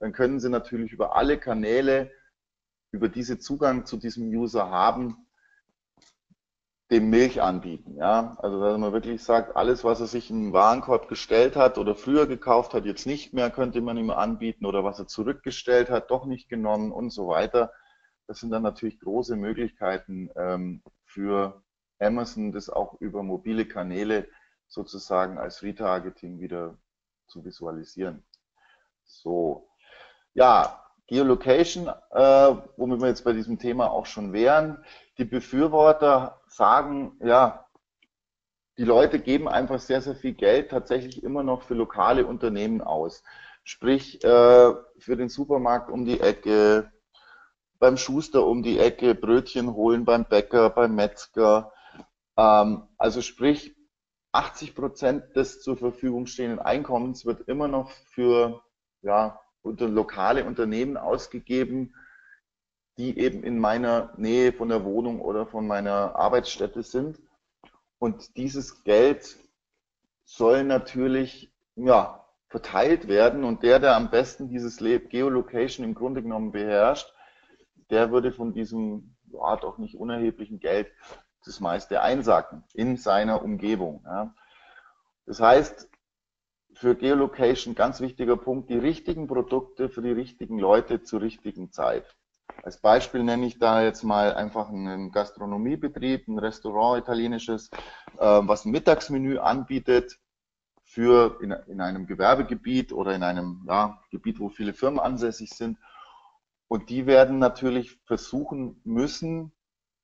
[0.00, 2.10] dann können sie natürlich über alle Kanäle,
[2.90, 5.26] über diese Zugang zu diesem User haben,
[6.92, 7.96] dem Milch anbieten.
[7.96, 8.36] Ja?
[8.38, 11.94] Also dass man wirklich sagt, alles, was er sich in den Warenkorb gestellt hat oder
[11.94, 16.10] früher gekauft hat, jetzt nicht mehr, könnte man ihm anbieten oder was er zurückgestellt hat,
[16.10, 17.72] doch nicht genommen und so weiter.
[18.26, 21.62] Das sind dann natürlich große Möglichkeiten ähm, für
[21.98, 24.28] Amazon, das auch über mobile Kanäle
[24.68, 26.76] sozusagen als Retargeting wieder
[27.26, 28.22] zu visualisieren.
[29.04, 29.68] So,
[30.34, 34.84] ja, Geolocation, äh, womit wir jetzt bei diesem Thema auch schon wären.
[35.18, 37.66] Die Befürworter sagen, ja,
[38.78, 43.22] die Leute geben einfach sehr, sehr viel Geld tatsächlich immer noch für lokale Unternehmen aus.
[43.64, 46.90] Sprich, äh, für den Supermarkt um die Ecke,
[47.78, 51.72] beim Schuster um die Ecke, Brötchen holen beim Bäcker, beim Metzger.
[52.36, 53.76] Ähm, also sprich,
[54.32, 58.62] 80 Prozent des zur Verfügung stehenden Einkommens wird immer noch für
[59.02, 61.94] ja, unter lokale Unternehmen ausgegeben,
[63.02, 67.20] die eben in meiner Nähe von der Wohnung oder von meiner Arbeitsstätte sind.
[67.98, 69.36] Und dieses Geld
[70.24, 76.52] soll natürlich ja, verteilt werden und der, der am besten dieses Geolocation im Grunde genommen
[76.52, 77.12] beherrscht,
[77.90, 80.86] der würde von diesem ja, doch nicht unerheblichen Geld
[81.44, 84.02] das meiste einsacken in seiner Umgebung.
[84.04, 84.32] Ja.
[85.26, 85.88] Das heißt,
[86.74, 92.04] für Geolocation ganz wichtiger Punkt, die richtigen Produkte für die richtigen Leute zur richtigen Zeit.
[92.62, 97.70] Als Beispiel nenne ich da jetzt mal einfach einen Gastronomiebetrieb, ein Restaurant italienisches,
[98.18, 100.18] äh, was ein Mittagsmenü anbietet
[100.84, 105.78] für in, in einem Gewerbegebiet oder in einem ja, Gebiet, wo viele Firmen ansässig sind.
[106.68, 109.52] Und die werden natürlich versuchen müssen,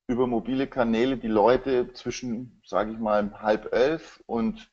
[0.09, 4.71] über mobile Kanäle die Leute zwischen, sage ich mal, halb elf und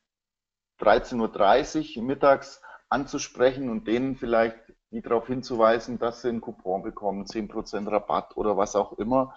[0.80, 4.65] 13.30 Uhr mittags anzusprechen und denen vielleicht
[4.96, 9.34] die darauf hinzuweisen, dass sie einen Coupon bekommen, 10% Rabatt oder was auch immer.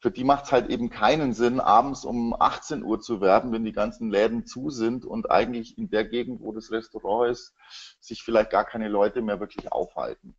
[0.00, 3.64] Für die macht es halt eben keinen Sinn, abends um 18 Uhr zu werben, wenn
[3.64, 7.54] die ganzen Läden zu sind und eigentlich in der Gegend, wo das Restaurant ist,
[8.00, 10.34] sich vielleicht gar keine Leute mehr wirklich aufhalten.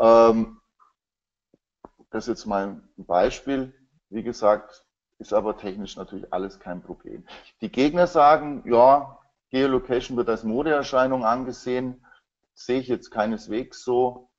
[0.00, 0.60] Ähm,
[2.10, 3.72] das ist jetzt mal ein Beispiel.
[4.10, 4.84] Wie gesagt,
[5.18, 7.24] ist aber technisch natürlich alles kein Problem.
[7.60, 12.04] Die Gegner sagen, ja, Geolocation wird als Modeerscheinung angesehen
[12.54, 14.30] sehe ich jetzt keineswegs so.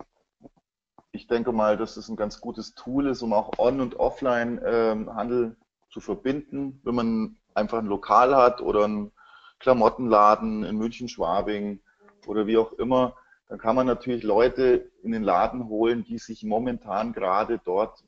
[1.12, 5.44] Ich denke mal, dass es ein ganz gutes Tool ist, um auch On- und Offline-Handel
[5.44, 5.56] ähm,
[5.90, 6.82] zu verbinden.
[6.84, 9.12] Wenn man einfach ein Lokal hat oder einen
[9.60, 11.82] Klamottenladen in München-Schwabing
[12.26, 13.16] oder wie auch immer,
[13.48, 18.04] dann kann man natürlich Leute in den Laden holen, die sich momentan gerade dort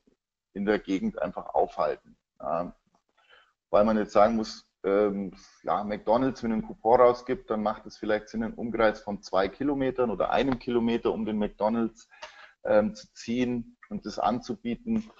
[0.52, 2.16] in der Gegend einfach aufhalten.
[2.40, 2.74] Ja,
[3.70, 5.32] weil man jetzt sagen muss, ähm,
[5.64, 9.48] ja, McDonalds, wenn ein Coupon rausgibt, dann macht es vielleicht Sinn, einen Umkreis von zwei
[9.48, 12.08] Kilometern oder einem Kilometer um den McDonalds
[12.64, 15.10] ähm, zu ziehen und das anzubieten.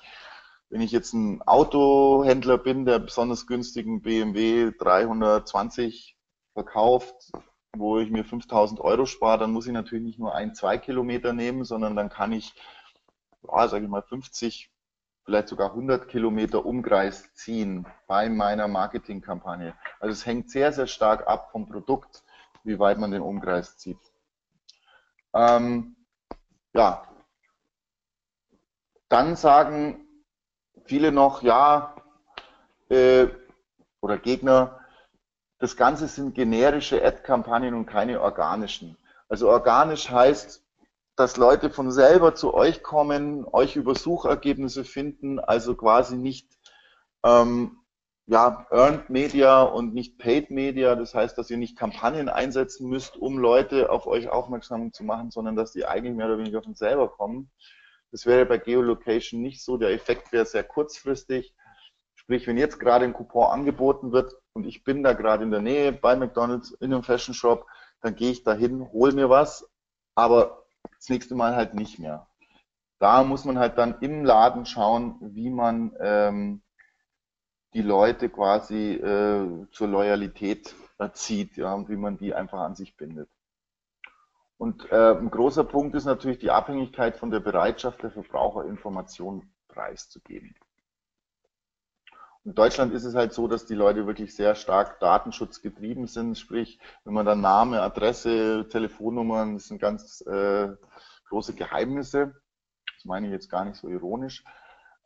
[0.69, 6.17] Wenn ich jetzt ein Autohändler bin, der besonders günstigen BMW 320
[6.55, 7.33] verkauft,
[7.77, 11.33] wo ich mir 5000 Euro spare, dann muss ich natürlich nicht nur ein, zwei Kilometer
[11.33, 12.55] nehmen, sondern dann kann ich,
[13.43, 14.71] ja, sage ich mal, 50
[15.27, 19.75] vielleicht sogar 100 Kilometer Umkreis ziehen bei meiner Marketingkampagne.
[19.99, 22.23] Also es hängt sehr, sehr stark ab vom Produkt,
[22.63, 23.99] wie weit man den Umkreis zieht.
[25.35, 25.97] Ähm,
[26.73, 27.03] ja,
[29.09, 30.07] dann sagen
[30.85, 31.97] viele noch, ja,
[32.89, 33.27] äh,
[34.01, 34.79] oder Gegner,
[35.59, 38.97] das Ganze sind generische Ad-Kampagnen und keine organischen.
[39.29, 40.66] Also organisch heißt,
[41.17, 46.59] dass Leute von selber zu euch kommen, euch über Suchergebnisse finden, also quasi nicht
[47.25, 47.79] ähm,
[48.27, 50.95] ja, Earned Media und nicht Paid Media.
[50.95, 55.31] Das heißt, dass ihr nicht Kampagnen einsetzen müsst, um Leute auf euch aufmerksam zu machen,
[55.31, 57.51] sondern dass die eigentlich mehr oder weniger von selber kommen.
[58.11, 59.79] Das wäre bei Geolocation nicht so.
[59.79, 61.55] Der Effekt wäre sehr kurzfristig.
[62.15, 65.63] Sprich, wenn jetzt gerade ein Coupon angeboten wird und ich bin da gerade in der
[65.63, 67.67] Nähe bei McDonald's in einem Fashion Shop,
[68.01, 69.71] dann gehe ich dahin, hole mir was,
[70.15, 70.66] aber
[70.99, 72.29] das nächste Mal halt nicht mehr.
[72.99, 76.63] Da muss man halt dann im Laden schauen, wie man ähm,
[77.75, 82.97] die Leute quasi äh, zur Loyalität erzieht ja, und wie man die einfach an sich
[82.97, 83.29] bindet.
[84.57, 89.53] Und äh, ein großer Punkt ist natürlich die Abhängigkeit von der Bereitschaft der Verbraucher, Informationen
[89.69, 90.55] preiszugeben.
[92.47, 96.39] In Deutschland ist es halt so, dass die Leute wirklich sehr stark datenschutzgetrieben sind.
[96.39, 100.69] Sprich, wenn man dann Name, Adresse, Telefonnummern, das sind ganz äh,
[101.29, 102.37] große Geheimnisse.
[102.95, 104.45] Das meine ich jetzt gar nicht so ironisch.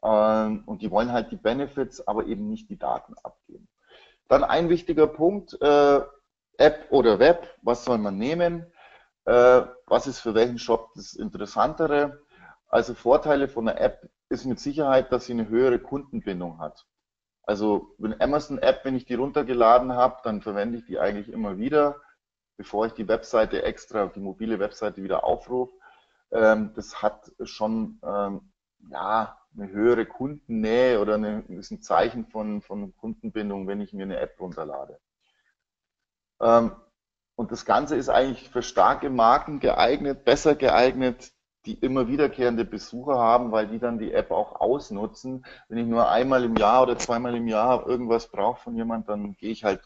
[0.04, 3.68] Ähm, und die wollen halt die Benefits, aber eben nicht die Daten abgeben.
[4.28, 6.00] Dann ein wichtiger Punkt, äh,
[6.58, 8.70] App oder Web, was soll man nehmen?
[9.24, 12.20] Äh, was ist für welchen Shop das Interessantere?
[12.68, 16.86] Also Vorteile von der App ist mit Sicherheit, dass sie eine höhere Kundenbindung hat.
[17.50, 21.96] Also wenn Amazon-App, wenn ich die runtergeladen habe, dann verwende ich die eigentlich immer wieder,
[22.56, 25.74] bevor ich die Webseite extra, die mobile Webseite wieder aufrufe.
[26.30, 28.52] Ähm, das hat schon ähm,
[28.88, 34.04] ja, eine höhere Kundennähe oder eine, ist ein Zeichen von, von Kundenbindung, wenn ich mir
[34.04, 35.00] eine App runterlade.
[36.40, 36.70] Ähm,
[37.34, 41.32] und das Ganze ist eigentlich für starke Marken geeignet, besser geeignet,
[41.66, 45.44] die immer wiederkehrende Besucher haben, weil die dann die App auch ausnutzen.
[45.68, 49.36] Wenn ich nur einmal im Jahr oder zweimal im Jahr irgendwas brauche von jemand, dann
[49.36, 49.82] gehe ich halt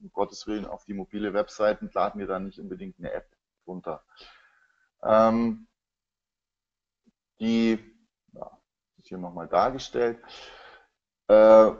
[0.00, 3.26] um Gottes Willen auf die mobile Webseite und lade mir dann nicht unbedingt eine App
[3.66, 4.02] runter.
[5.02, 5.66] Ähm,
[7.38, 7.78] die
[8.32, 8.50] ja,
[8.98, 10.18] ist hier nochmal dargestellt.
[11.28, 11.72] Äh,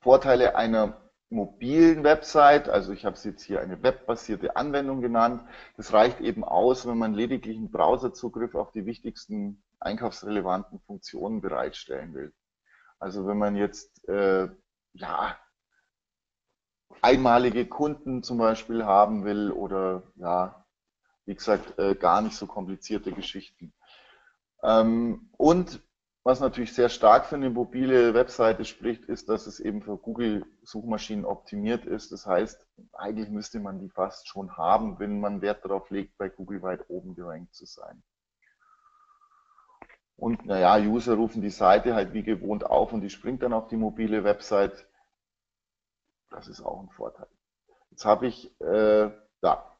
[0.00, 5.42] Vorteile einer mobilen Website, also ich habe es jetzt hier eine webbasierte Anwendung genannt.
[5.76, 12.14] Das reicht eben aus, wenn man lediglich einen Browserzugriff auf die wichtigsten einkaufsrelevanten Funktionen bereitstellen
[12.14, 12.32] will.
[12.98, 14.48] Also wenn man jetzt äh,
[14.92, 15.38] ja
[17.00, 20.66] einmalige Kunden zum Beispiel haben will oder ja,
[21.24, 23.72] wie gesagt, äh, gar nicht so komplizierte Geschichten.
[24.62, 25.80] Ähm, und
[26.22, 31.24] was natürlich sehr stark für eine mobile Webseite spricht, ist, dass es eben für Google-Suchmaschinen
[31.24, 32.12] optimiert ist.
[32.12, 36.28] Das heißt, eigentlich müsste man die fast schon haben, wenn man Wert darauf legt, bei
[36.28, 38.02] Google weit oben gerankt zu sein.
[40.16, 43.68] Und naja, User rufen die Seite halt wie gewohnt auf und die springt dann auf
[43.68, 44.86] die mobile Website.
[46.28, 47.28] Das ist auch ein Vorteil.
[47.90, 49.78] Jetzt habe ich äh, da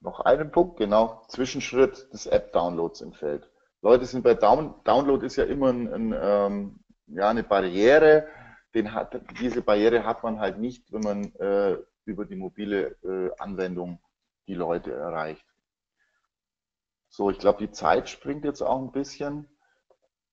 [0.00, 3.49] noch einen Punkt, genau, Zwischenschritt des App-Downloads im Feld.
[3.82, 8.28] Leute sind bei Down Download ist ja immer ein, ein, ähm, ja, eine Barriere.
[8.74, 13.98] Hat, diese Barriere hat man halt nicht, wenn man äh, über die mobile äh, Anwendung
[14.46, 15.44] die Leute erreicht.
[17.08, 19.48] So, ich glaube, die Zeit springt jetzt auch ein bisschen,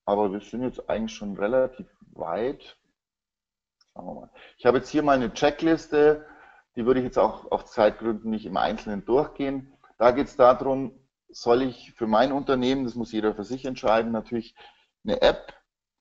[0.06, 2.78] aber wir sind jetzt eigentlich schon relativ weit.
[3.94, 4.30] Schauen wir mal.
[4.58, 6.26] Ich habe jetzt hier mal eine Checkliste,
[6.76, 9.74] die würde ich jetzt auch auf Zeitgründen nicht im Einzelnen durchgehen.
[9.98, 10.92] Da geht es darum,
[11.30, 14.56] soll ich für mein Unternehmen, das muss jeder für sich entscheiden, natürlich
[15.04, 15.54] eine App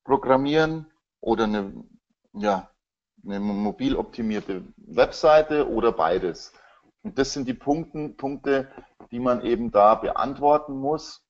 [0.04, 1.84] programmieren oder eine,
[2.32, 2.70] ja,
[3.24, 6.52] eine mobil optimierte Webseite oder beides.
[7.02, 8.70] Und das sind die Punkte, Punkte,
[9.10, 11.24] die man eben da beantworten muss.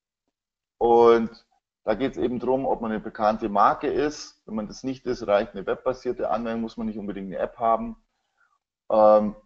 [0.78, 1.46] Und
[1.84, 4.42] da geht es eben darum, ob man eine bekannte Marke ist.
[4.46, 7.58] Wenn man das nicht ist, reicht eine webbasierte Anwendung, muss man nicht unbedingt eine App
[7.58, 7.96] haben.
[8.90, 9.36] Ähm,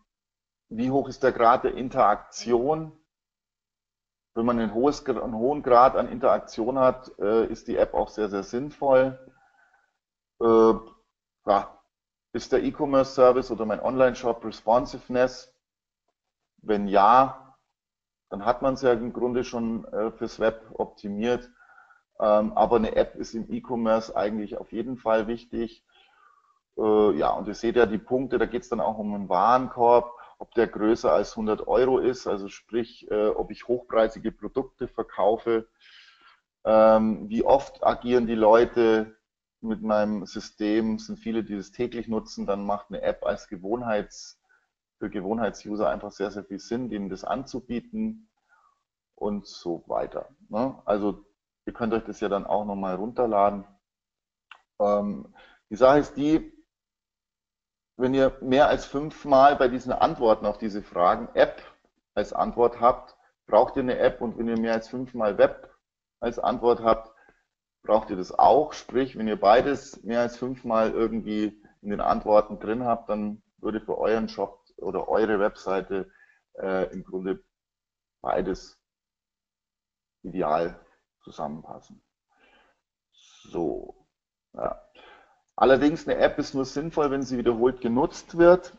[0.69, 2.93] wie hoch ist der Grad der Interaktion?
[4.35, 8.09] Wenn man ein hohes, einen hohen Grad an Interaktion hat, äh, ist die App auch
[8.09, 9.19] sehr, sehr sinnvoll.
[10.41, 10.75] Äh,
[11.47, 11.79] ja,
[12.33, 15.53] ist der E-Commerce-Service oder mein Online-Shop Responsiveness?
[16.59, 17.57] Wenn ja,
[18.29, 21.51] dann hat man es ja im Grunde schon äh, fürs Web optimiert.
[22.21, 25.85] Ähm, aber eine App ist im E-Commerce eigentlich auf jeden Fall wichtig.
[26.79, 29.29] Äh, ja, und ihr seht ja die Punkte, da geht es dann auch um einen
[29.29, 34.89] Warenkorb ob der größer als 100 Euro ist, also sprich, äh, ob ich hochpreisige Produkte
[34.89, 35.69] verkaufe,
[36.65, 39.17] ähm, wie oft agieren die Leute
[39.61, 44.41] mit meinem System, sind viele, die es täglich nutzen, dann macht eine App als Gewohnheits,
[44.99, 48.31] für Gewohnheitsuser einfach sehr, sehr viel Sinn, denen das anzubieten
[49.15, 50.31] und so weiter.
[50.49, 50.81] Ne?
[50.87, 51.23] Also
[51.67, 53.65] ihr könnt euch das ja dann auch nochmal runterladen.
[54.79, 55.35] Ähm,
[55.69, 56.51] die Sache ist die,
[58.01, 61.63] wenn ihr mehr als fünfmal bei diesen Antworten auf diese Fragen App
[62.15, 65.75] als Antwort habt, braucht ihr eine App und wenn ihr mehr als fünfmal Web
[66.21, 67.13] als Antwort habt,
[67.83, 68.73] braucht ihr das auch.
[68.73, 73.81] Sprich, wenn ihr beides mehr als fünfmal irgendwie in den Antworten drin habt, dann würde
[73.81, 76.11] für euren Shop oder eure Webseite
[76.59, 77.43] äh, im Grunde
[78.23, 78.79] beides
[80.23, 80.79] ideal
[81.23, 82.03] zusammenpassen.
[83.13, 84.07] So,
[84.55, 84.81] ja.
[85.61, 88.73] Allerdings eine App ist nur sinnvoll, wenn sie wiederholt genutzt wird.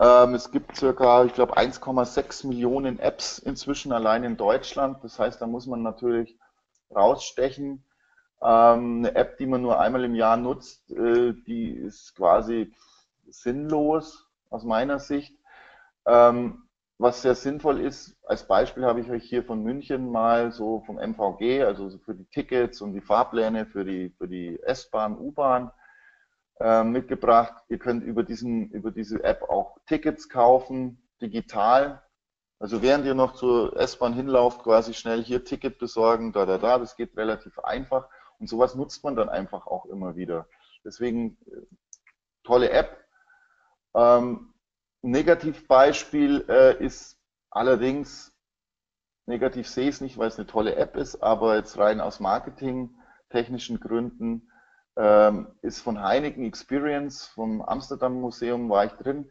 [0.00, 5.04] Ähm, es gibt circa, ich glaube, 1,6 Millionen Apps inzwischen allein in Deutschland.
[5.04, 6.38] Das heißt, da muss man natürlich
[6.90, 7.84] rausstechen.
[8.40, 12.72] Ähm, eine App, die man nur einmal im Jahr nutzt, äh, die ist quasi
[13.28, 15.36] sinnlos aus meiner Sicht.
[16.06, 16.62] Ähm,
[16.96, 20.96] was sehr sinnvoll ist, als Beispiel habe ich euch hier von München mal so vom
[20.96, 25.70] MVG, also für die Tickets und die Fahrpläne für die, für die S-Bahn, U-Bahn,
[26.62, 27.54] äh, mitgebracht.
[27.68, 32.02] Ihr könnt über, diesen, über diese App auch Tickets kaufen, digital.
[32.60, 36.78] Also während ihr noch zur S-Bahn hinlauft, quasi schnell hier Ticket besorgen, da, da, da,
[36.78, 38.08] das geht relativ einfach.
[38.38, 40.46] Und sowas nutzt man dann einfach auch immer wieder.
[40.84, 41.66] Deswegen äh,
[42.44, 43.04] tolle App.
[43.94, 44.54] Ähm,
[45.02, 47.18] Negativbeispiel äh, ist
[47.50, 48.32] allerdings,
[49.26, 52.20] negativ sehe ich es nicht, weil es eine tolle App ist, aber jetzt rein aus
[52.20, 54.48] marketingtechnischen Gründen
[54.96, 59.30] ähm, ist von Heineken Experience vom Amsterdam Museum war ich drin.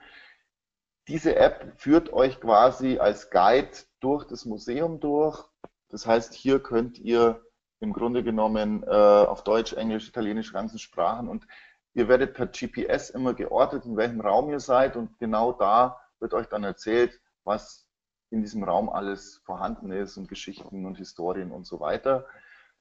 [1.07, 5.43] Diese App führt euch quasi als Guide durch das Museum durch.
[5.89, 7.41] Das heißt, hier könnt ihr
[7.79, 11.47] im Grunde genommen äh, auf Deutsch, Englisch, Italienisch, ganzen Sprachen und
[11.93, 16.33] ihr werdet per GPS immer geortet, in welchem Raum ihr seid und genau da wird
[16.33, 17.87] euch dann erzählt, was
[18.29, 22.25] in diesem Raum alles vorhanden ist und Geschichten und Historien und so weiter.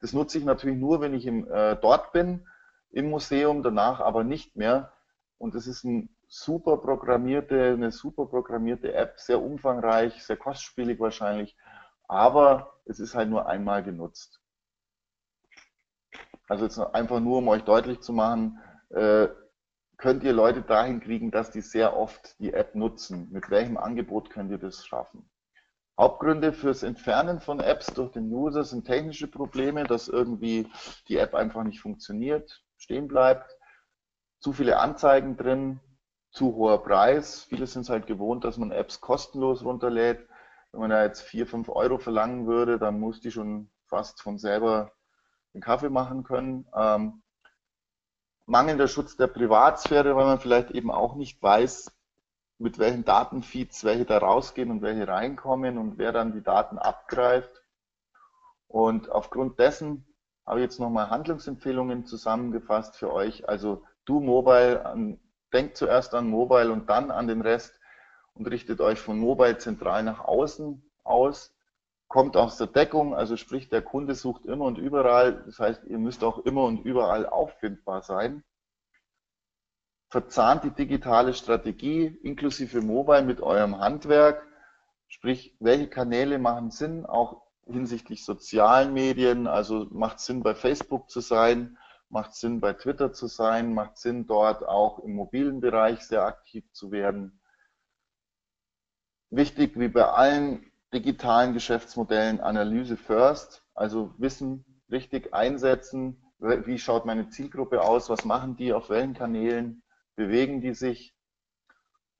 [0.00, 2.46] Das nutze ich natürlich nur, wenn ich im, äh, dort bin
[2.90, 4.92] im Museum, danach aber nicht mehr.
[5.38, 11.56] Und es ist ein super programmierte, eine super programmierte App, sehr umfangreich, sehr kostspielig wahrscheinlich,
[12.06, 14.40] aber es ist halt nur einmal genutzt.
[16.48, 18.58] Also jetzt einfach nur, um euch deutlich zu machen,
[18.90, 19.28] äh,
[19.96, 23.28] könnt ihr Leute dahin kriegen, dass die sehr oft die App nutzen.
[23.30, 25.28] Mit welchem Angebot könnt ihr das schaffen?
[25.98, 30.66] Hauptgründe fürs Entfernen von Apps durch den User sind technische Probleme, dass irgendwie
[31.08, 33.56] die App einfach nicht funktioniert, stehen bleibt,
[34.40, 35.80] zu viele Anzeigen drin,
[36.32, 37.44] zu hoher Preis.
[37.44, 40.26] Viele sind es halt gewohnt, dass man Apps kostenlos runterlädt.
[40.72, 44.38] Wenn man da jetzt 4, 5 Euro verlangen würde, dann muss die schon fast von
[44.38, 44.92] selber
[45.52, 46.66] den Kaffee machen können.
[46.74, 47.22] Ähm,
[48.46, 51.92] mangelnder Schutz der Privatsphäre, weil man vielleicht eben auch nicht weiß,
[52.58, 57.64] mit welchen Datenfeeds welche da rausgehen und welche reinkommen und wer dann die Daten abgreift.
[58.68, 60.06] Und aufgrund dessen
[60.50, 63.48] habe jetzt nochmal Handlungsempfehlungen zusammengefasst für euch.
[63.48, 65.16] Also du Mobile,
[65.52, 67.78] denkt zuerst an Mobile und dann an den Rest
[68.34, 71.54] und richtet euch von Mobile zentral nach außen aus.
[72.08, 75.44] Kommt aus der Deckung, also sprich der Kunde sucht immer und überall.
[75.46, 78.42] Das heißt, ihr müsst auch immer und überall auffindbar sein.
[80.08, 84.44] Verzahnt die digitale Strategie inklusive Mobile mit eurem Handwerk.
[85.06, 87.40] Sprich, welche Kanäle machen Sinn, auch
[87.72, 93.26] hinsichtlich sozialen Medien, also macht Sinn bei Facebook zu sein, macht Sinn bei Twitter zu
[93.26, 97.40] sein, macht Sinn dort auch im mobilen Bereich sehr aktiv zu werden.
[99.30, 107.28] Wichtig wie bei allen digitalen Geschäftsmodellen Analyse first, also Wissen richtig einsetzen, wie schaut meine
[107.28, 109.82] Zielgruppe aus, was machen die, auf welchen Kanälen
[110.16, 111.14] bewegen die sich.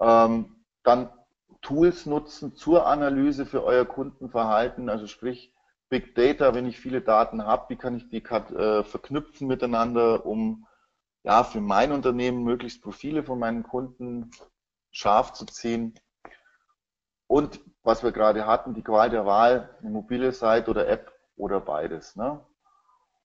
[0.00, 1.10] Ähm, dann
[1.62, 5.52] Tools nutzen zur Analyse für euer Kundenverhalten, also sprich
[5.88, 10.66] Big Data, wenn ich viele Daten habe, wie kann ich die äh, verknüpfen miteinander, um
[11.24, 14.30] ja für mein Unternehmen möglichst Profile von meinen Kunden
[14.90, 15.94] scharf zu ziehen.
[17.26, 21.60] Und was wir gerade hatten, die Qual der Wahl, eine mobile Seite oder App oder
[21.60, 22.16] beides.
[22.16, 22.40] Ne?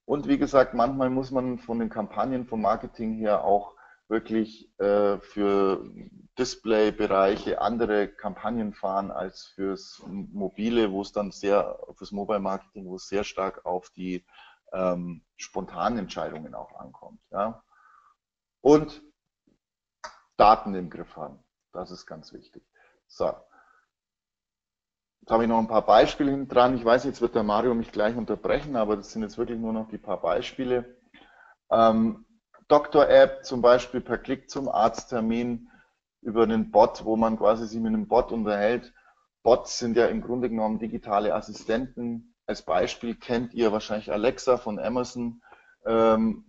[0.05, 3.74] Und wie gesagt, manchmal muss man von den Kampagnen vom Marketing her auch
[4.07, 5.83] wirklich äh, für
[6.37, 12.95] Display-Bereiche andere Kampagnen fahren als fürs Mobile, wo es dann sehr, fürs Mobile Marketing, wo
[12.95, 14.25] es sehr stark auf die
[14.73, 17.21] ähm, spontanen Entscheidungen auch ankommt.
[17.31, 17.63] Ja.
[18.61, 19.01] Und
[20.37, 21.39] Daten im Griff haben.
[21.71, 22.63] Das ist ganz wichtig.
[23.07, 23.33] So.
[25.21, 26.75] Jetzt habe ich noch ein paar Beispiele hinten dran.
[26.75, 29.73] Ich weiß, jetzt wird der Mario mich gleich unterbrechen, aber das sind jetzt wirklich nur
[29.73, 30.99] noch die paar Beispiele.
[31.71, 32.24] Ähm,
[32.67, 35.69] Doktor-App zum Beispiel per Klick zum Arzttermin
[36.21, 38.93] über einen Bot, wo man quasi sich mit einem Bot unterhält.
[39.43, 42.33] Bots sind ja im Grunde genommen digitale Assistenten.
[42.47, 45.41] Als Beispiel kennt ihr wahrscheinlich Alexa von Amazon.
[45.85, 46.45] Ähm,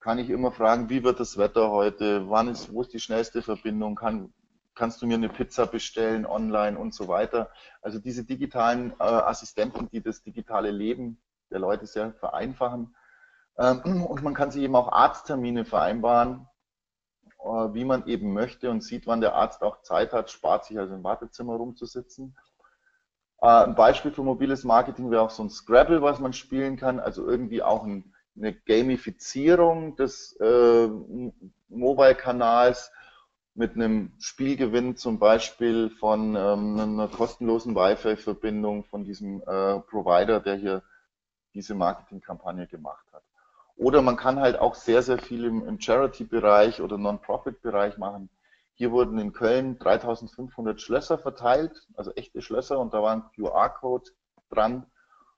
[0.00, 2.28] kann ich immer fragen, wie wird das Wetter heute?
[2.28, 3.94] Wann ist, wo ist die schnellste Verbindung?
[3.94, 4.32] Kann,
[4.74, 7.50] kannst du mir eine Pizza bestellen online und so weiter?
[7.80, 11.18] Also diese digitalen äh, Assistenten, die das digitale Leben
[11.50, 12.96] der Leute sehr vereinfachen.
[13.58, 16.46] Ähm, und man kann sich eben auch Arzttermine vereinbaren
[17.46, 20.78] äh, wie man eben möchte und sieht, wann der Arzt auch Zeit hat, spart sich
[20.78, 22.36] also im Wartezimmer rumzusitzen.
[23.40, 26.98] Äh, ein Beispiel für mobiles Marketing wäre auch so ein Scrabble, was man spielen kann,
[26.98, 30.88] also irgendwie auch ein, eine Gamifizierung des äh,
[31.68, 32.90] Mobile-Kanals
[33.54, 40.82] mit einem Spielgewinn zum Beispiel von ähm, einer kostenlosen Wi-Fi-Verbindung von diesem Provider, der hier
[41.54, 43.22] diese Marketingkampagne gemacht hat.
[43.76, 48.30] Oder man kann halt auch sehr, sehr viel im, im Charity-Bereich oder Non-Profit-Bereich machen.
[48.74, 54.10] Hier wurden in Köln 3500 Schlösser verteilt, also echte Schlösser, und da war ein QR-Code
[54.50, 54.86] dran.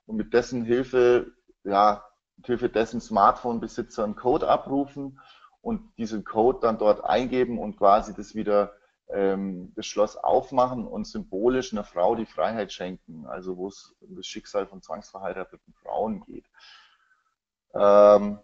[0.06, 1.32] Und mit dessen Hilfe,
[1.64, 2.04] ja,
[2.36, 5.20] mit Hilfe dessen Smartphone-Besitzer einen Code abrufen.
[5.60, 8.72] und diesen Code dann dort eingeben und quasi das wieder
[9.08, 14.16] ähm, das Schloss aufmachen und symbolisch einer Frau die Freiheit schenken, also wo es um
[14.16, 16.44] das Schicksal von zwangsverheirateten Frauen geht.
[17.74, 18.38] Ähm,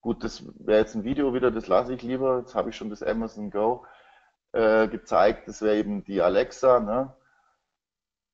[0.00, 2.38] gut, das wäre jetzt ein Video wieder, das lasse ich lieber.
[2.40, 3.84] Jetzt habe ich schon das Amazon Go
[4.52, 5.48] äh, gezeigt.
[5.48, 6.80] Das wäre eben die Alexa.
[6.80, 7.14] Ne?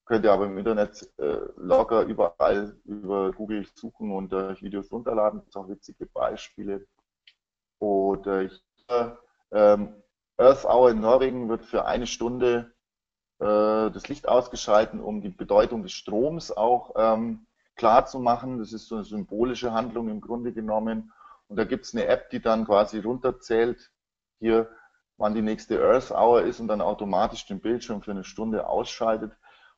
[0.05, 5.41] Könnt ihr aber im Internet äh, locker überall über Google suchen und äh, Videos runterladen.
[5.41, 6.87] Das sind auch witzige Beispiele.
[7.79, 8.63] Oder ich,
[9.53, 10.03] ähm,
[10.37, 12.73] Earth Hour in Norwegen wird für eine Stunde
[13.39, 17.47] äh, das Licht ausgeschalten, um die Bedeutung des Stroms auch ähm,
[17.81, 18.59] klar zu machen.
[18.59, 21.13] Das ist so eine symbolische Handlung im Grunde genommen.
[21.49, 23.91] Und da gibt es eine App, die dann quasi runterzählt,
[24.39, 24.69] hier,
[25.17, 29.33] wann die nächste Earth Hour ist und dann automatisch den Bildschirm für eine Stunde ausschaltet.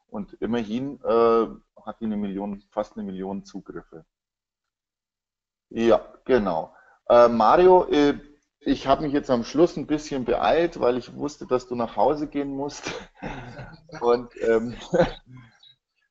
[0.09, 1.47] Und immerhin äh,
[1.87, 4.05] hat die eine Million, fast eine Million Zugriffe.
[5.71, 6.75] Ja, genau.
[7.09, 8.19] Äh, Mario, äh,
[8.59, 11.97] ich habe mich jetzt am Schluss ein bisschen beeilt, weil ich wusste, dass du nach
[11.97, 12.93] Hause gehen musst.
[14.01, 14.75] Und ähm,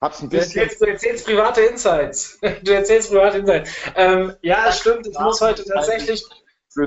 [0.02, 0.70] hab's ein bisschen.
[0.80, 2.40] Du erzählst, private Insights.
[2.64, 3.72] Du erzählst private Insights.
[3.96, 5.08] Ähm, ja, stimmt.
[5.08, 6.24] Ich muss heute tatsächlich,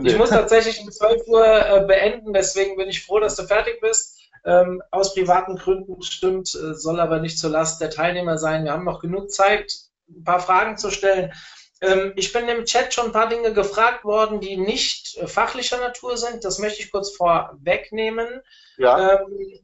[0.04, 2.32] ich muss tatsächlich um 12 Uhr äh, beenden.
[2.32, 4.18] Deswegen bin ich froh, dass du fertig bist.
[4.44, 8.64] Ähm, aus privaten Gründen stimmt, äh, soll aber nicht zur Last der Teilnehmer sein.
[8.64, 9.72] Wir haben noch genug Zeit,
[10.08, 11.32] ein paar Fragen zu stellen.
[11.80, 15.78] Ähm, ich bin im Chat schon ein paar Dinge gefragt worden, die nicht äh, fachlicher
[15.78, 16.44] Natur sind.
[16.44, 18.42] Das möchte ich kurz vorwegnehmen.
[18.76, 19.22] Ja.
[19.22, 19.60] Ähm,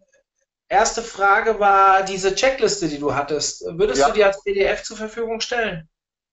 [0.70, 3.64] erste Frage war diese Checkliste, die du hattest.
[3.66, 4.08] Würdest ja.
[4.08, 5.88] du die als PDF zur Verfügung stellen?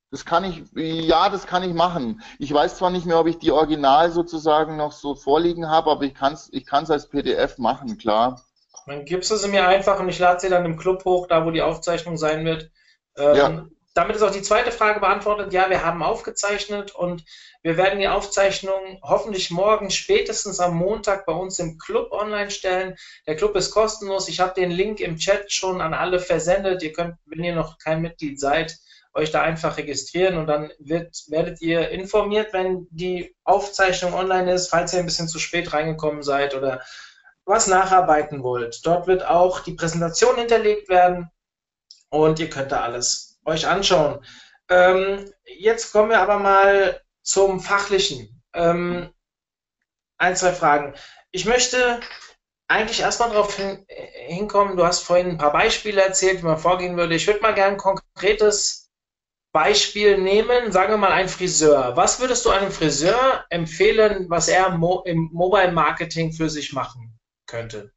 [0.09, 2.21] Das kann ich, ja, das kann ich machen.
[2.39, 6.03] Ich weiß zwar nicht mehr, ob ich die Original sozusagen noch so vorliegen habe, aber
[6.03, 8.41] ich kann es ich kann's als PDF machen, klar.
[8.85, 11.45] Dann gibst du sie mir einfach und ich lade sie dann im Club hoch, da
[11.45, 12.71] wo die Aufzeichnung sein wird.
[13.17, 13.65] Ähm, ja.
[13.95, 15.51] Damit ist auch die zweite Frage beantwortet.
[15.51, 17.25] Ja, wir haben aufgezeichnet und
[17.67, 22.95] wir werden die Aufzeichnung hoffentlich morgen spätestens am Montag bei uns im Club online stellen.
[23.25, 24.29] Der Club ist kostenlos.
[24.29, 26.81] Ich habe den Link im Chat schon an alle versendet.
[26.81, 28.77] Ihr könnt, wenn ihr noch kein Mitglied seid,
[29.13, 34.69] euch da einfach registrieren und dann wird, werdet ihr informiert, wenn die Aufzeichnung online ist,
[34.69, 36.81] falls ihr ein bisschen zu spät reingekommen seid oder
[37.43, 38.79] was nacharbeiten wollt.
[38.85, 41.29] Dort wird auch die Präsentation hinterlegt werden
[42.07, 44.25] und ihr könnt da alles euch anschauen.
[44.69, 48.41] Ähm, jetzt kommen wir aber mal zum Fachlichen.
[48.53, 49.11] Ähm,
[50.17, 50.93] ein, zwei Fragen.
[51.31, 51.99] Ich möchte
[52.67, 56.97] eigentlich erstmal darauf hin, hinkommen, du hast vorhin ein paar Beispiele erzählt, wie man vorgehen
[56.97, 57.15] würde.
[57.15, 58.89] Ich würde mal gerne ein konkretes
[59.53, 61.95] Beispiel nehmen, sagen wir mal ein Friseur.
[61.95, 67.93] Was würdest du einem Friseur empfehlen, was er im Mobile Marketing für sich machen könnte?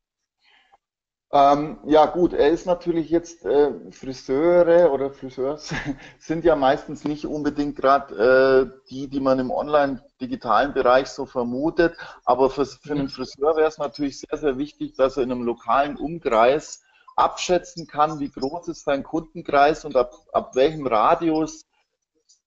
[1.33, 5.73] Ähm, ja gut, er ist natürlich jetzt äh, Friseure oder Friseurs
[6.19, 11.97] sind ja meistens nicht unbedingt gerade äh, die, die man im online-digitalen Bereich so vermutet.
[12.25, 15.45] Aber für, für einen Friseur wäre es natürlich sehr, sehr wichtig, dass er in einem
[15.45, 16.83] lokalen Umkreis
[17.15, 21.65] abschätzen kann, wie groß ist sein Kundenkreis und ab, ab welchem Radius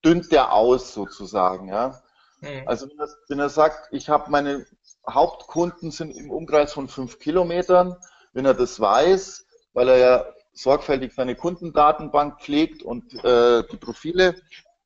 [0.04, 1.70] dünnt der aus sozusagen.
[1.70, 2.02] Ja?
[2.42, 2.68] Mhm.
[2.68, 4.66] Also wenn er, wenn er sagt, ich habe meine
[5.10, 7.96] Hauptkunden sind im Umkreis von fünf Kilometern,
[8.34, 14.36] wenn er das weiß, weil er ja sorgfältig seine Kundendatenbank pflegt und äh, die Profile,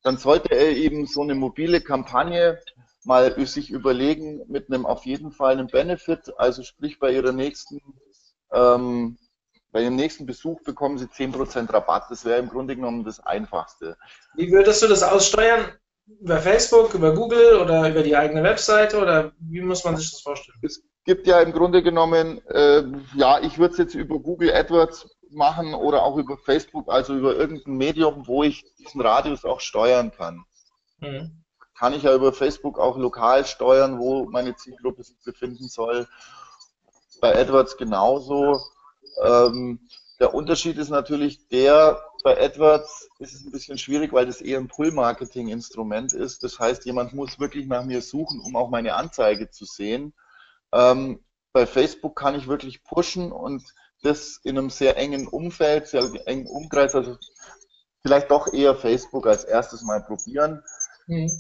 [0.03, 2.59] dann sollte er eben so eine mobile Kampagne
[3.03, 7.81] mal sich überlegen mit einem auf jeden Fall einem Benefit, also sprich bei ihrer nächsten
[8.51, 9.17] ähm,
[9.71, 12.05] bei Ihrem nächsten Besuch bekommen Sie 10% Rabatt.
[12.09, 13.97] Das wäre im Grunde genommen das Einfachste.
[14.35, 15.71] Wie würdest du das aussteuern?
[16.21, 20.21] Über Facebook, über Google oder über die eigene Webseite oder wie muss man sich das
[20.21, 20.57] vorstellen?
[20.61, 22.83] Es gibt ja im Grunde genommen, äh,
[23.15, 27.33] ja, ich würde es jetzt über Google AdWords machen oder auch über Facebook, also über
[27.33, 30.43] irgendein Medium, wo ich diesen Radius auch steuern kann.
[30.99, 31.43] Mhm.
[31.79, 36.09] Kann ich ja über Facebook auch lokal steuern, wo meine Zielgruppe sich befinden soll.
[37.21, 38.59] Bei AdWords genauso.
[39.23, 39.79] Ähm,
[40.19, 44.59] der Unterschied ist natürlich der, bei AdWords ist es ein bisschen schwierig, weil das eher
[44.59, 46.43] ein Pull-Marketing-Instrument ist.
[46.43, 50.13] Das heißt, jemand muss wirklich nach mir suchen, um auch meine Anzeige zu sehen.
[50.73, 53.63] Ähm, bei Facebook kann ich wirklich pushen und
[54.03, 57.17] das in einem sehr engen Umfeld, sehr engen Umkreis, also
[58.01, 60.63] vielleicht doch eher Facebook als erstes mal probieren,
[61.07, 61.31] mhm.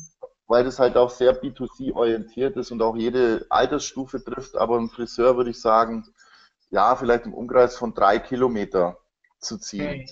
[0.47, 4.55] weil das halt auch sehr B2C orientiert ist und auch jede Altersstufe trifft.
[4.55, 6.07] Aber ein Friseur würde ich sagen,
[6.69, 8.97] ja, vielleicht im Umkreis von drei Kilometer
[9.39, 9.99] zu ziehen.
[9.99, 10.07] Mhm.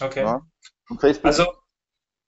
[0.00, 0.22] Okay.
[0.22, 0.42] Ja?
[1.22, 1.46] also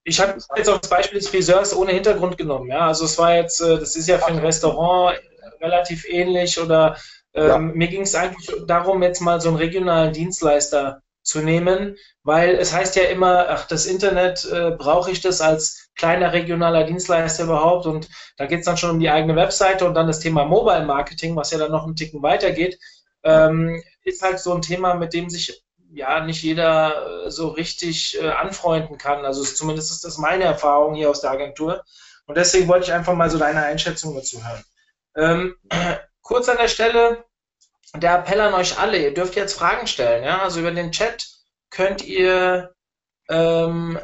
[0.05, 2.69] ich habe jetzt auch das Beispiel des Friseurs ohne Hintergrund genommen.
[2.69, 5.19] Ja, also es war jetzt, äh, das ist ja für ein Restaurant
[5.61, 6.97] relativ ähnlich oder
[7.35, 7.59] ähm, ja.
[7.59, 12.73] mir ging es eigentlich darum, jetzt mal so einen regionalen Dienstleister zu nehmen, weil es
[12.73, 17.87] heißt ja immer, ach, das Internet, äh, brauche ich das als kleiner regionaler Dienstleister überhaupt
[17.87, 20.87] und da geht es dann schon um die eigene Webseite und dann das Thema Mobile
[20.87, 22.79] Marketing, was ja dann noch einen Ticken weitergeht,
[23.25, 28.19] ähm, ist halt so ein Thema, mit dem sich ja nicht jeder äh, so richtig
[28.21, 29.25] äh, anfreunden kann.
[29.25, 31.83] Also zumindest ist das meine Erfahrung hier aus der Agentur.
[32.27, 34.63] Und deswegen wollte ich einfach mal so deine Einschätzung dazu hören.
[35.19, 35.57] Ähm,
[36.23, 37.25] kurz an der Stelle
[37.95, 40.25] der Appell an euch alle, ihr dürft jetzt Fragen stellen.
[40.25, 40.43] Ja?
[40.43, 41.27] Also über den Chat
[41.71, 42.75] könnt ihr
[43.29, 43.99] ähm,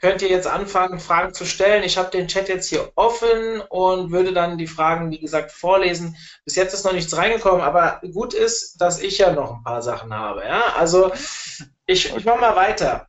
[0.00, 1.82] könnt ihr jetzt anfangen, Fragen zu stellen.
[1.82, 6.14] Ich habe den Chat jetzt hier offen und würde dann die Fragen, wie gesagt, vorlesen.
[6.44, 9.80] Bis jetzt ist noch nichts reingekommen, aber gut ist, dass ich ja noch ein paar
[9.80, 10.44] Sachen habe.
[10.44, 10.74] Ja?
[10.76, 11.10] Also
[11.86, 13.08] ich, ich mache mal weiter.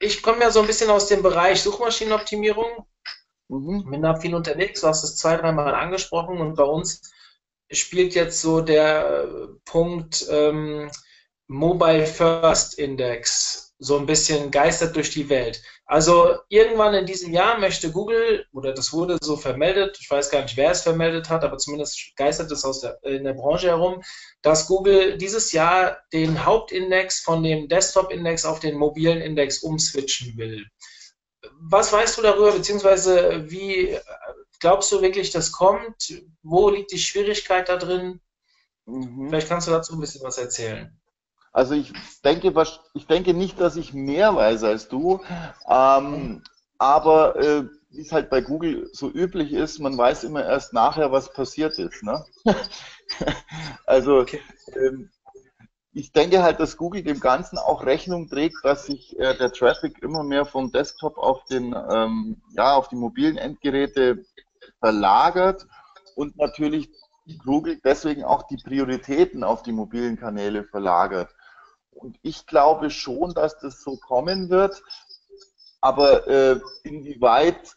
[0.00, 2.86] Ich komme ja so ein bisschen aus dem Bereich Suchmaschinenoptimierung.
[3.48, 3.90] Mhm.
[3.90, 4.80] Bin da viel unterwegs.
[4.80, 7.12] Du hast es zwei, dreimal angesprochen und bei uns
[7.70, 10.90] spielt jetzt so der Punkt ähm,
[11.48, 15.60] Mobile First Index so ein bisschen geistert durch die Welt.
[15.86, 20.42] Also irgendwann in diesem Jahr möchte Google, oder das wurde so vermeldet, ich weiß gar
[20.42, 24.00] nicht, wer es vermeldet hat, aber zumindest geistert es aus der, in der Branche herum,
[24.40, 30.64] dass Google dieses Jahr den Hauptindex von dem Desktop-Index auf den mobilen Index umswitchen will.
[31.64, 33.96] Was weißt du darüber, beziehungsweise wie
[34.62, 36.22] glaubst du wirklich, das kommt?
[36.42, 38.20] Wo liegt die Schwierigkeit da drin?
[38.86, 39.28] Mhm.
[39.28, 40.98] Vielleicht kannst du dazu ein bisschen was erzählen.
[41.52, 41.92] Also ich
[42.24, 42.54] denke,
[42.94, 45.20] ich denke nicht, dass ich mehr weiß als du,
[45.68, 46.42] ähm,
[46.78, 51.12] aber äh, wie es halt bei Google so üblich ist, man weiß immer erst nachher,
[51.12, 52.02] was passiert ist.
[52.02, 52.24] Ne?
[53.86, 54.40] also okay.
[54.74, 55.10] ähm,
[55.94, 60.02] ich denke halt, dass Google dem Ganzen auch Rechnung trägt, dass sich äh, der Traffic
[60.02, 64.24] immer mehr vom Desktop auf den, ähm, ja, auf die mobilen Endgeräte
[64.78, 65.66] verlagert
[66.16, 66.90] und natürlich
[67.44, 71.30] Google deswegen auch die Prioritäten auf die mobilen Kanäle verlagert.
[71.90, 74.82] Und ich glaube schon, dass das so kommen wird.
[75.80, 77.76] Aber äh, inwieweit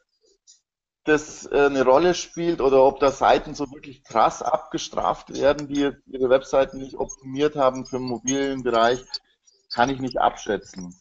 [1.06, 5.91] das äh, eine Rolle spielt oder ob da Seiten so wirklich krass abgestraft werden, die
[6.08, 9.03] ihre Webseiten nicht optimiert haben für den mobilen Bereich,
[9.72, 10.93] kann ich nicht abschätzen.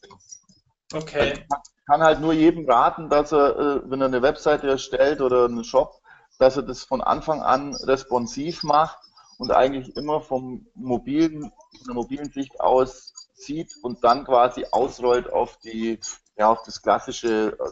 [0.93, 1.33] Okay.
[1.33, 5.47] Ich kann halt nur jedem raten, dass er, äh, wenn er eine Webseite erstellt oder
[5.47, 6.01] einen Shop,
[6.39, 8.99] dass er das von Anfang an responsiv macht
[9.39, 15.33] und eigentlich immer vom mobilen, von der mobilen Sicht aus sieht und dann quasi ausrollt
[15.33, 15.99] auf die,
[16.37, 17.71] ja, auf das klassische äh,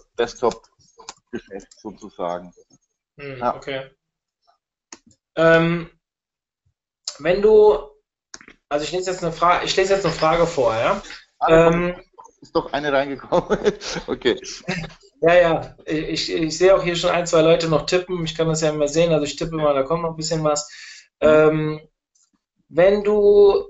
[1.33, 2.53] Desktop-Geschäft sozusagen.
[3.19, 3.57] Hm, ja.
[3.57, 3.91] Okay.
[5.37, 5.91] Ähm,
[7.19, 7.79] wenn du,
[8.69, 11.03] also ich lese jetzt eine Frage, ich lese jetzt eine Frage vor, ja.
[11.39, 11.95] Ah, ähm,
[12.41, 13.59] ist doch eine reingekommen.
[14.07, 14.41] okay.
[15.21, 18.25] Ja, ja, ich, ich sehe auch hier schon ein, zwei Leute noch tippen.
[18.25, 20.43] Ich kann das ja immer sehen, also ich tippe mal, da kommt noch ein bisschen
[20.43, 20.69] was.
[21.21, 21.29] Mhm.
[21.29, 21.89] Ähm,
[22.69, 23.69] wenn du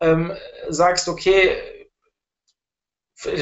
[0.00, 0.32] ähm,
[0.68, 1.90] sagst, okay,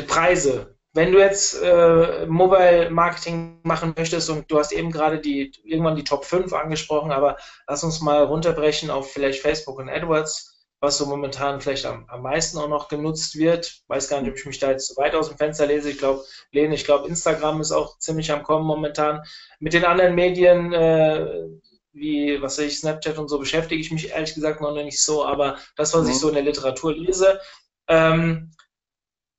[0.06, 0.73] Preise.
[0.94, 5.96] Wenn du jetzt äh, Mobile Marketing machen möchtest und du hast eben gerade die irgendwann
[5.96, 7.36] die Top 5 angesprochen, aber
[7.66, 12.22] lass uns mal runterbrechen auf vielleicht Facebook und AdWords, was so momentan vielleicht am, am
[12.22, 13.82] meisten auch noch genutzt wird.
[13.88, 15.90] Weiß gar nicht, ob ich mich da jetzt so weit aus dem Fenster lese.
[15.90, 16.22] Ich glaube,
[16.52, 19.24] lehne, ich glaube, Instagram ist auch ziemlich am Kommen momentan.
[19.58, 21.48] Mit den anderen Medien, äh,
[21.92, 25.24] wie, was weiß ich, Snapchat und so beschäftige ich mich ehrlich gesagt noch nicht so,
[25.24, 26.10] aber das, was mhm.
[26.10, 27.40] ich so in der Literatur lese,
[27.88, 28.52] ähm,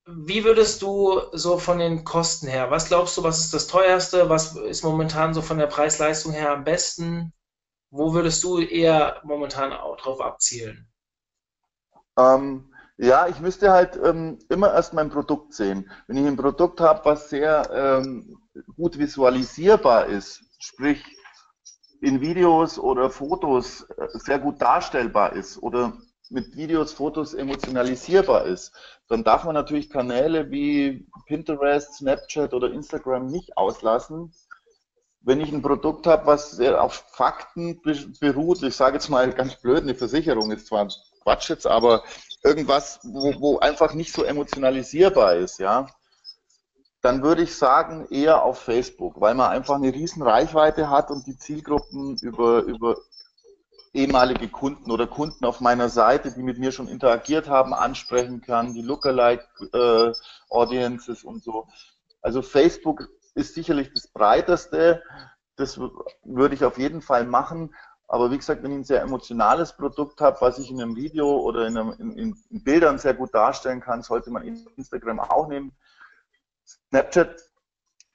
[0.08, 4.30] wie würdest du so von den Kosten her, was glaubst du, was ist das teuerste,
[4.30, 7.34] was ist momentan so von der Preis-Leistung her am besten?
[7.90, 10.88] Wo würdest du eher momentan auch drauf abzielen?
[12.18, 15.90] Ähm, ja, ich müsste halt ähm, immer erst mein Produkt sehen.
[16.08, 18.38] Wenn ich ein Produkt habe, was sehr ähm,
[18.76, 21.04] gut visualisierbar ist, sprich
[22.02, 25.94] in Videos oder Fotos äh, sehr gut darstellbar ist oder
[26.30, 28.72] mit Videos, Fotos emotionalisierbar ist,
[29.08, 34.34] dann darf man natürlich Kanäle wie Pinterest, Snapchat oder Instagram nicht auslassen.
[35.22, 37.82] Wenn ich ein Produkt habe, was auf Fakten
[38.20, 40.88] beruht, ich sage jetzt mal ganz blöd, eine Versicherung ist zwar
[41.24, 42.04] Quatsch jetzt, aber
[42.44, 45.88] irgendwas, wo, wo einfach nicht so emotionalisierbar ist, ja,
[47.02, 51.28] dann würde ich sagen, eher auf Facebook, weil man einfach eine riesen Reichweite hat und
[51.28, 52.98] die Zielgruppen über, über
[53.96, 58.74] ehemalige Kunden oder Kunden auf meiner Seite, die mit mir schon interagiert haben, ansprechen kann,
[58.74, 60.14] die Lookalike äh,
[61.24, 61.68] und so.
[62.22, 65.02] Also Facebook ist sicherlich das breiteste,
[65.56, 65.80] das
[66.24, 67.74] würde ich auf jeden Fall machen.
[68.08, 71.40] Aber wie gesagt, wenn ich ein sehr emotionales Produkt habe, was ich in einem Video
[71.40, 75.72] oder in, einem, in, in Bildern sehr gut darstellen kann, sollte man Instagram auch nehmen.
[76.66, 77.42] Snapchat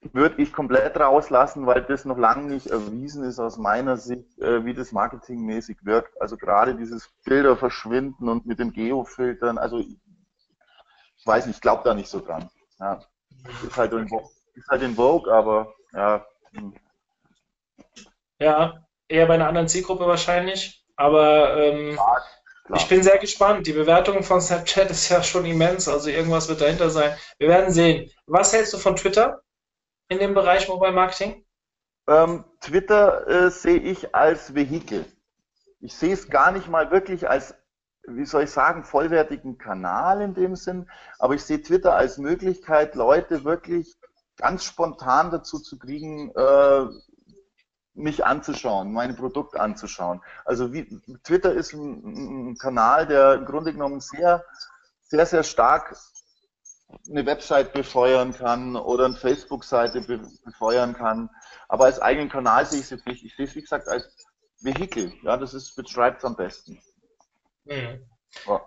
[0.03, 4.65] würde ich komplett rauslassen, weil das noch lange nicht erwiesen ist aus meiner Sicht, äh,
[4.65, 6.21] wie das marketingmäßig wirkt.
[6.21, 11.83] Also gerade dieses Bilder verschwinden und mit den Geofiltern, also ich weiß nicht, ich glaube
[11.85, 12.49] da nicht so dran.
[12.79, 13.01] Ja,
[13.67, 14.07] ist halt, in,
[14.55, 16.25] ist halt in Vogue, aber ja.
[16.53, 16.75] Hm.
[18.39, 20.83] Ja, eher bei einer anderen Zielgruppe wahrscheinlich.
[20.97, 21.99] Aber ähm,
[22.75, 23.67] ich bin sehr gespannt.
[23.67, 27.15] Die Bewertung von Snapchat ist ja schon immens, also irgendwas wird dahinter sein.
[27.39, 28.11] Wir werden sehen.
[28.27, 29.43] Was hältst du von Twitter
[30.11, 31.45] in dem Bereich Mobile Marketing?
[32.07, 35.07] Ähm, Twitter äh, sehe ich als Vehikel.
[35.81, 37.55] Ich sehe es gar nicht mal wirklich als,
[38.03, 42.97] wie soll ich sagen, vollwertigen Kanal in dem Sinn, aber ich sehe Twitter als Möglichkeit,
[42.97, 43.97] Leute wirklich
[44.37, 46.87] ganz spontan dazu zu kriegen, äh,
[47.95, 50.21] mich anzuschauen, meine Produkte anzuschauen.
[50.45, 54.45] Also wie, Twitter ist ein, ein, Kanal, der im Grunde genommen sehr,
[55.03, 55.97] sehr, sehr stark
[57.09, 60.03] eine Website befeuern kann oder eine Facebook-Seite
[60.45, 61.31] befeuern kann.
[61.69, 63.25] Aber als eigenen Kanal sehe ich es jetzt nicht.
[63.25, 64.05] Ich sehe es, wie gesagt, als
[64.61, 65.13] Vehikel.
[65.23, 66.81] Ja, das ist, beschreibt es am besten.
[67.65, 68.07] Mhm.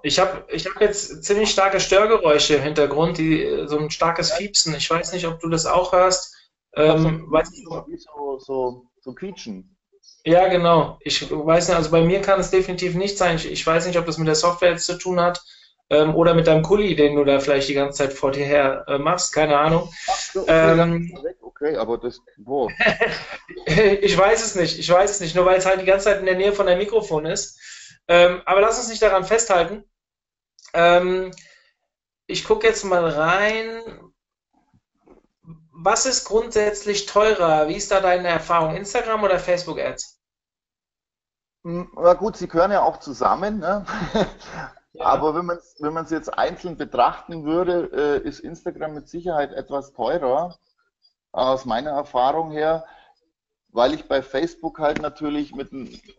[0.01, 4.76] Ich habe ich hab jetzt ziemlich starke Störgeräusche im Hintergrund, die, so ein starkes Fiepsen.
[4.76, 6.36] Ich weiß nicht, ob du das auch hörst.
[6.76, 7.65] Ähm, weiß nicht,
[8.03, 9.78] so, so, so quietschen.
[10.26, 10.97] Ja, genau.
[11.01, 13.38] Ich weiß nicht, also bei mir kann es definitiv nicht sein.
[13.38, 15.41] Ich, ich weiß nicht, ob das mit der Software jetzt zu tun hat
[15.94, 18.86] ähm, oder mit deinem Kuli, den du da vielleicht die ganze Zeit vor dir her
[18.88, 19.34] äh, machst.
[19.34, 19.94] Keine Ahnung.
[20.08, 22.70] Ach so, ähm, okay, aber das, wo?
[23.66, 24.80] ich weiß es nicht.
[24.80, 26.66] Ich weiß es nicht, nur weil es halt die ganze Zeit in der Nähe von
[26.66, 27.60] deinem Mikrofon ist.
[28.08, 29.84] Ähm, aber lass uns nicht daran festhalten.
[30.74, 31.32] Ähm,
[32.28, 33.82] ich gucke jetzt mal rein
[35.84, 37.68] was ist grundsätzlich teurer?
[37.68, 38.76] Wie ist da deine Erfahrung?
[38.76, 40.20] Instagram oder Facebook Ads?
[41.64, 43.60] Hm, na gut, sie gehören ja auch zusammen.
[43.60, 43.86] Ne?
[44.94, 45.06] Ja.
[45.06, 49.94] Aber wenn man es wenn jetzt einzeln betrachten würde, äh, ist Instagram mit Sicherheit etwas
[49.94, 50.58] teurer,
[51.32, 52.86] aus meiner Erfahrung her,
[53.70, 55.72] weil ich bei Facebook halt natürlich mit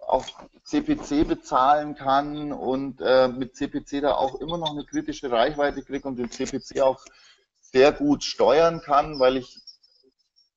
[0.08, 0.24] auch
[0.64, 6.08] CPC bezahlen kann und äh, mit CPC da auch immer noch eine kritische Reichweite kriege
[6.08, 7.00] und den CPC auch
[7.60, 9.56] sehr gut steuern kann, weil ich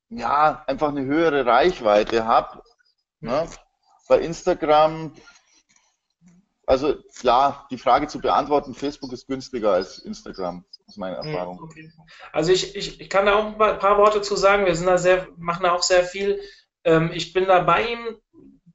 [0.08, 2.62] ja einfach eine höhere Reichweite habe.
[3.20, 3.46] Ne?
[4.08, 5.12] Bei Instagram,
[6.68, 11.60] also ja, die Frage zu beantworten, Facebook ist günstiger als Instagram, aus meiner hm, Erfahrung.
[11.62, 11.90] Okay.
[12.30, 14.66] Also ich, ich, ich kann da auch ein paar Worte zu sagen.
[14.66, 16.40] Wir sind da sehr, machen da auch sehr viel.
[16.84, 18.18] Ähm, ich bin da bei ihm.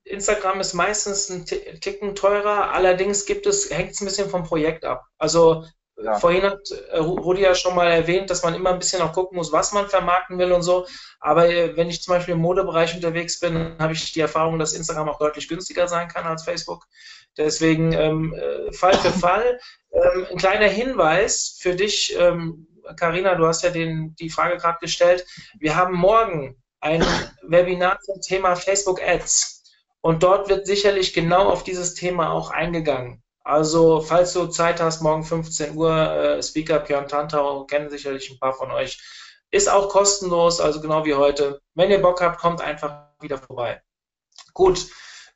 [0.06, 4.86] Instagram ist meistens ein Ticken teurer, allerdings gibt es, hängt es ein bisschen vom Projekt
[4.86, 5.06] ab.
[5.20, 5.64] Also
[6.02, 6.16] ja.
[6.16, 6.60] Vorhin hat
[6.92, 9.74] äh, Rudi ja schon mal erwähnt, dass man immer ein bisschen auch gucken muss, was
[9.74, 10.88] man vermarkten will und so.
[11.20, 14.74] Aber äh, wenn ich zum Beispiel im Modebereich unterwegs bin, habe ich die Erfahrung, dass
[14.74, 16.88] Instagram auch deutlich günstiger sein kann als Facebook.
[17.38, 19.60] Deswegen ähm, äh, Fall für Fall.
[19.92, 22.16] Ähm, ein kleiner Hinweis für dich,
[22.98, 25.26] Karina, ähm, du hast ja den, die Frage gerade gestellt.
[25.60, 27.02] Wir haben morgen ein
[27.44, 29.64] Webinar zum Thema Facebook Ads.
[30.02, 33.24] Und dort wird sicherlich genau auf dieses Thema auch eingegangen.
[33.46, 38.40] Also, falls du Zeit hast, morgen 15 Uhr, äh, Speaker Björn Tantau, kennen sicherlich ein
[38.40, 39.02] paar von euch.
[39.52, 41.62] Ist auch kostenlos, also genau wie heute.
[41.74, 43.82] Wenn ihr Bock habt, kommt einfach wieder vorbei.
[44.54, 44.88] Gut.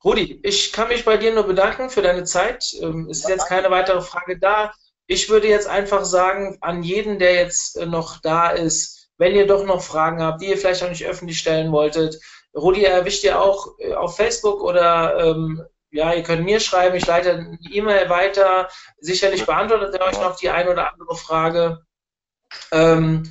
[0.03, 2.65] Rudi, ich kann mich bei dir nur bedanken für deine Zeit.
[2.81, 4.73] Ähm, es ist jetzt keine weitere Frage da.
[5.07, 9.47] Ich würde jetzt einfach sagen, an jeden, der jetzt äh, noch da ist, wenn ihr
[9.47, 12.19] doch noch Fragen habt, die ihr vielleicht auch nicht öffentlich stellen wolltet,
[12.55, 17.05] Rudi erwischt ihr auch äh, auf Facebook oder ähm, ja, ihr könnt mir schreiben, ich
[17.05, 18.69] leite eine E-Mail weiter.
[18.99, 21.81] Sicherlich beantwortet er euch noch die eine oder andere Frage.
[22.71, 23.29] Ähm,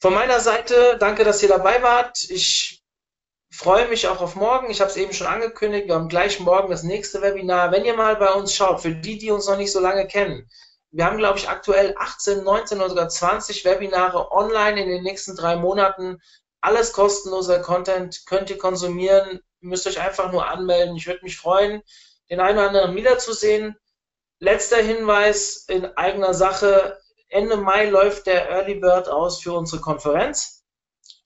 [0.00, 2.18] von meiner Seite, danke, dass ihr dabei wart.
[2.28, 2.83] Ich
[3.56, 4.70] freue mich auch auf morgen.
[4.70, 5.88] Ich habe es eben schon angekündigt.
[5.88, 7.70] Wir haben gleich morgen das nächste Webinar.
[7.72, 10.48] Wenn ihr mal bei uns schaut, für die, die uns noch nicht so lange kennen,
[10.90, 15.34] wir haben, glaube ich, aktuell 18, 19 oder sogar 20 Webinare online in den nächsten
[15.34, 16.20] drei Monaten.
[16.60, 20.94] Alles kostenloser Content könnt ihr konsumieren Ihr müsst euch einfach nur anmelden.
[20.94, 21.82] Ich würde mich freuen,
[22.28, 23.74] den einen oder anderen wiederzusehen.
[24.38, 26.98] Letzter Hinweis in eigener Sache.
[27.28, 30.63] Ende Mai läuft der Early Bird aus für unsere Konferenz,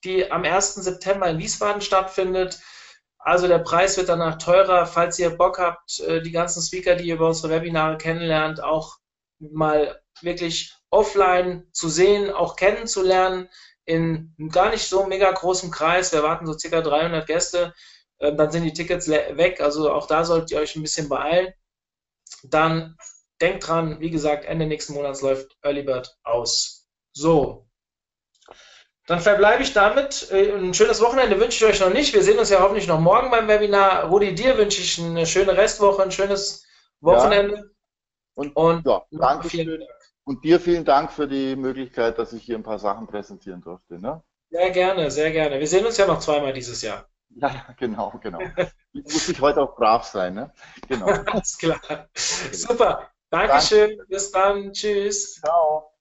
[0.03, 0.75] die am 1.
[0.75, 2.59] September in Wiesbaden stattfindet.
[3.17, 4.85] Also der Preis wird danach teurer.
[4.85, 8.97] Falls ihr Bock habt, äh, die ganzen Speaker, die ihr über unsere Webinare kennenlernt, auch
[9.39, 13.49] mal wirklich offline zu sehen, auch kennenzulernen,
[13.85, 16.11] in gar nicht so mega großem Kreis.
[16.11, 17.73] Wir erwarten so circa 300 Gäste.
[18.19, 19.61] Ähm, dann sind die Tickets weg.
[19.61, 21.53] Also auch da solltet ihr euch ein bisschen beeilen.
[22.43, 22.95] Dann
[23.41, 26.87] denkt dran, wie gesagt, Ende nächsten Monats läuft Early Bird aus.
[27.13, 27.68] So.
[29.09, 30.29] Dann verbleibe ich damit.
[30.31, 32.13] Äh, ein schönes Wochenende wünsche ich euch noch nicht.
[32.13, 34.03] Wir sehen uns ja hoffentlich noch morgen beim Webinar.
[34.03, 36.63] Rudi, dir wünsche ich eine schöne Restwoche, ein schönes
[37.01, 37.55] Wochenende.
[37.55, 37.63] Ja.
[38.35, 39.83] Und, und ja, danke schön.
[40.25, 43.99] Und dir vielen Dank für die Möglichkeit, dass ich hier ein paar Sachen präsentieren durfte.
[43.99, 44.21] Ne?
[44.51, 45.59] Sehr gerne, sehr gerne.
[45.59, 47.09] Wir sehen uns ja noch zweimal dieses Jahr.
[47.29, 48.41] Ja, genau, genau.
[48.93, 50.53] Ich muss ich heute auch brav sein, ne?
[50.87, 51.07] Genau.
[51.25, 51.79] Alles klar.
[52.13, 53.09] Super.
[53.31, 53.89] Dankeschön.
[53.89, 54.05] Danke.
[54.07, 54.71] Bis dann.
[54.71, 55.41] Tschüss.
[55.41, 55.93] Ciao.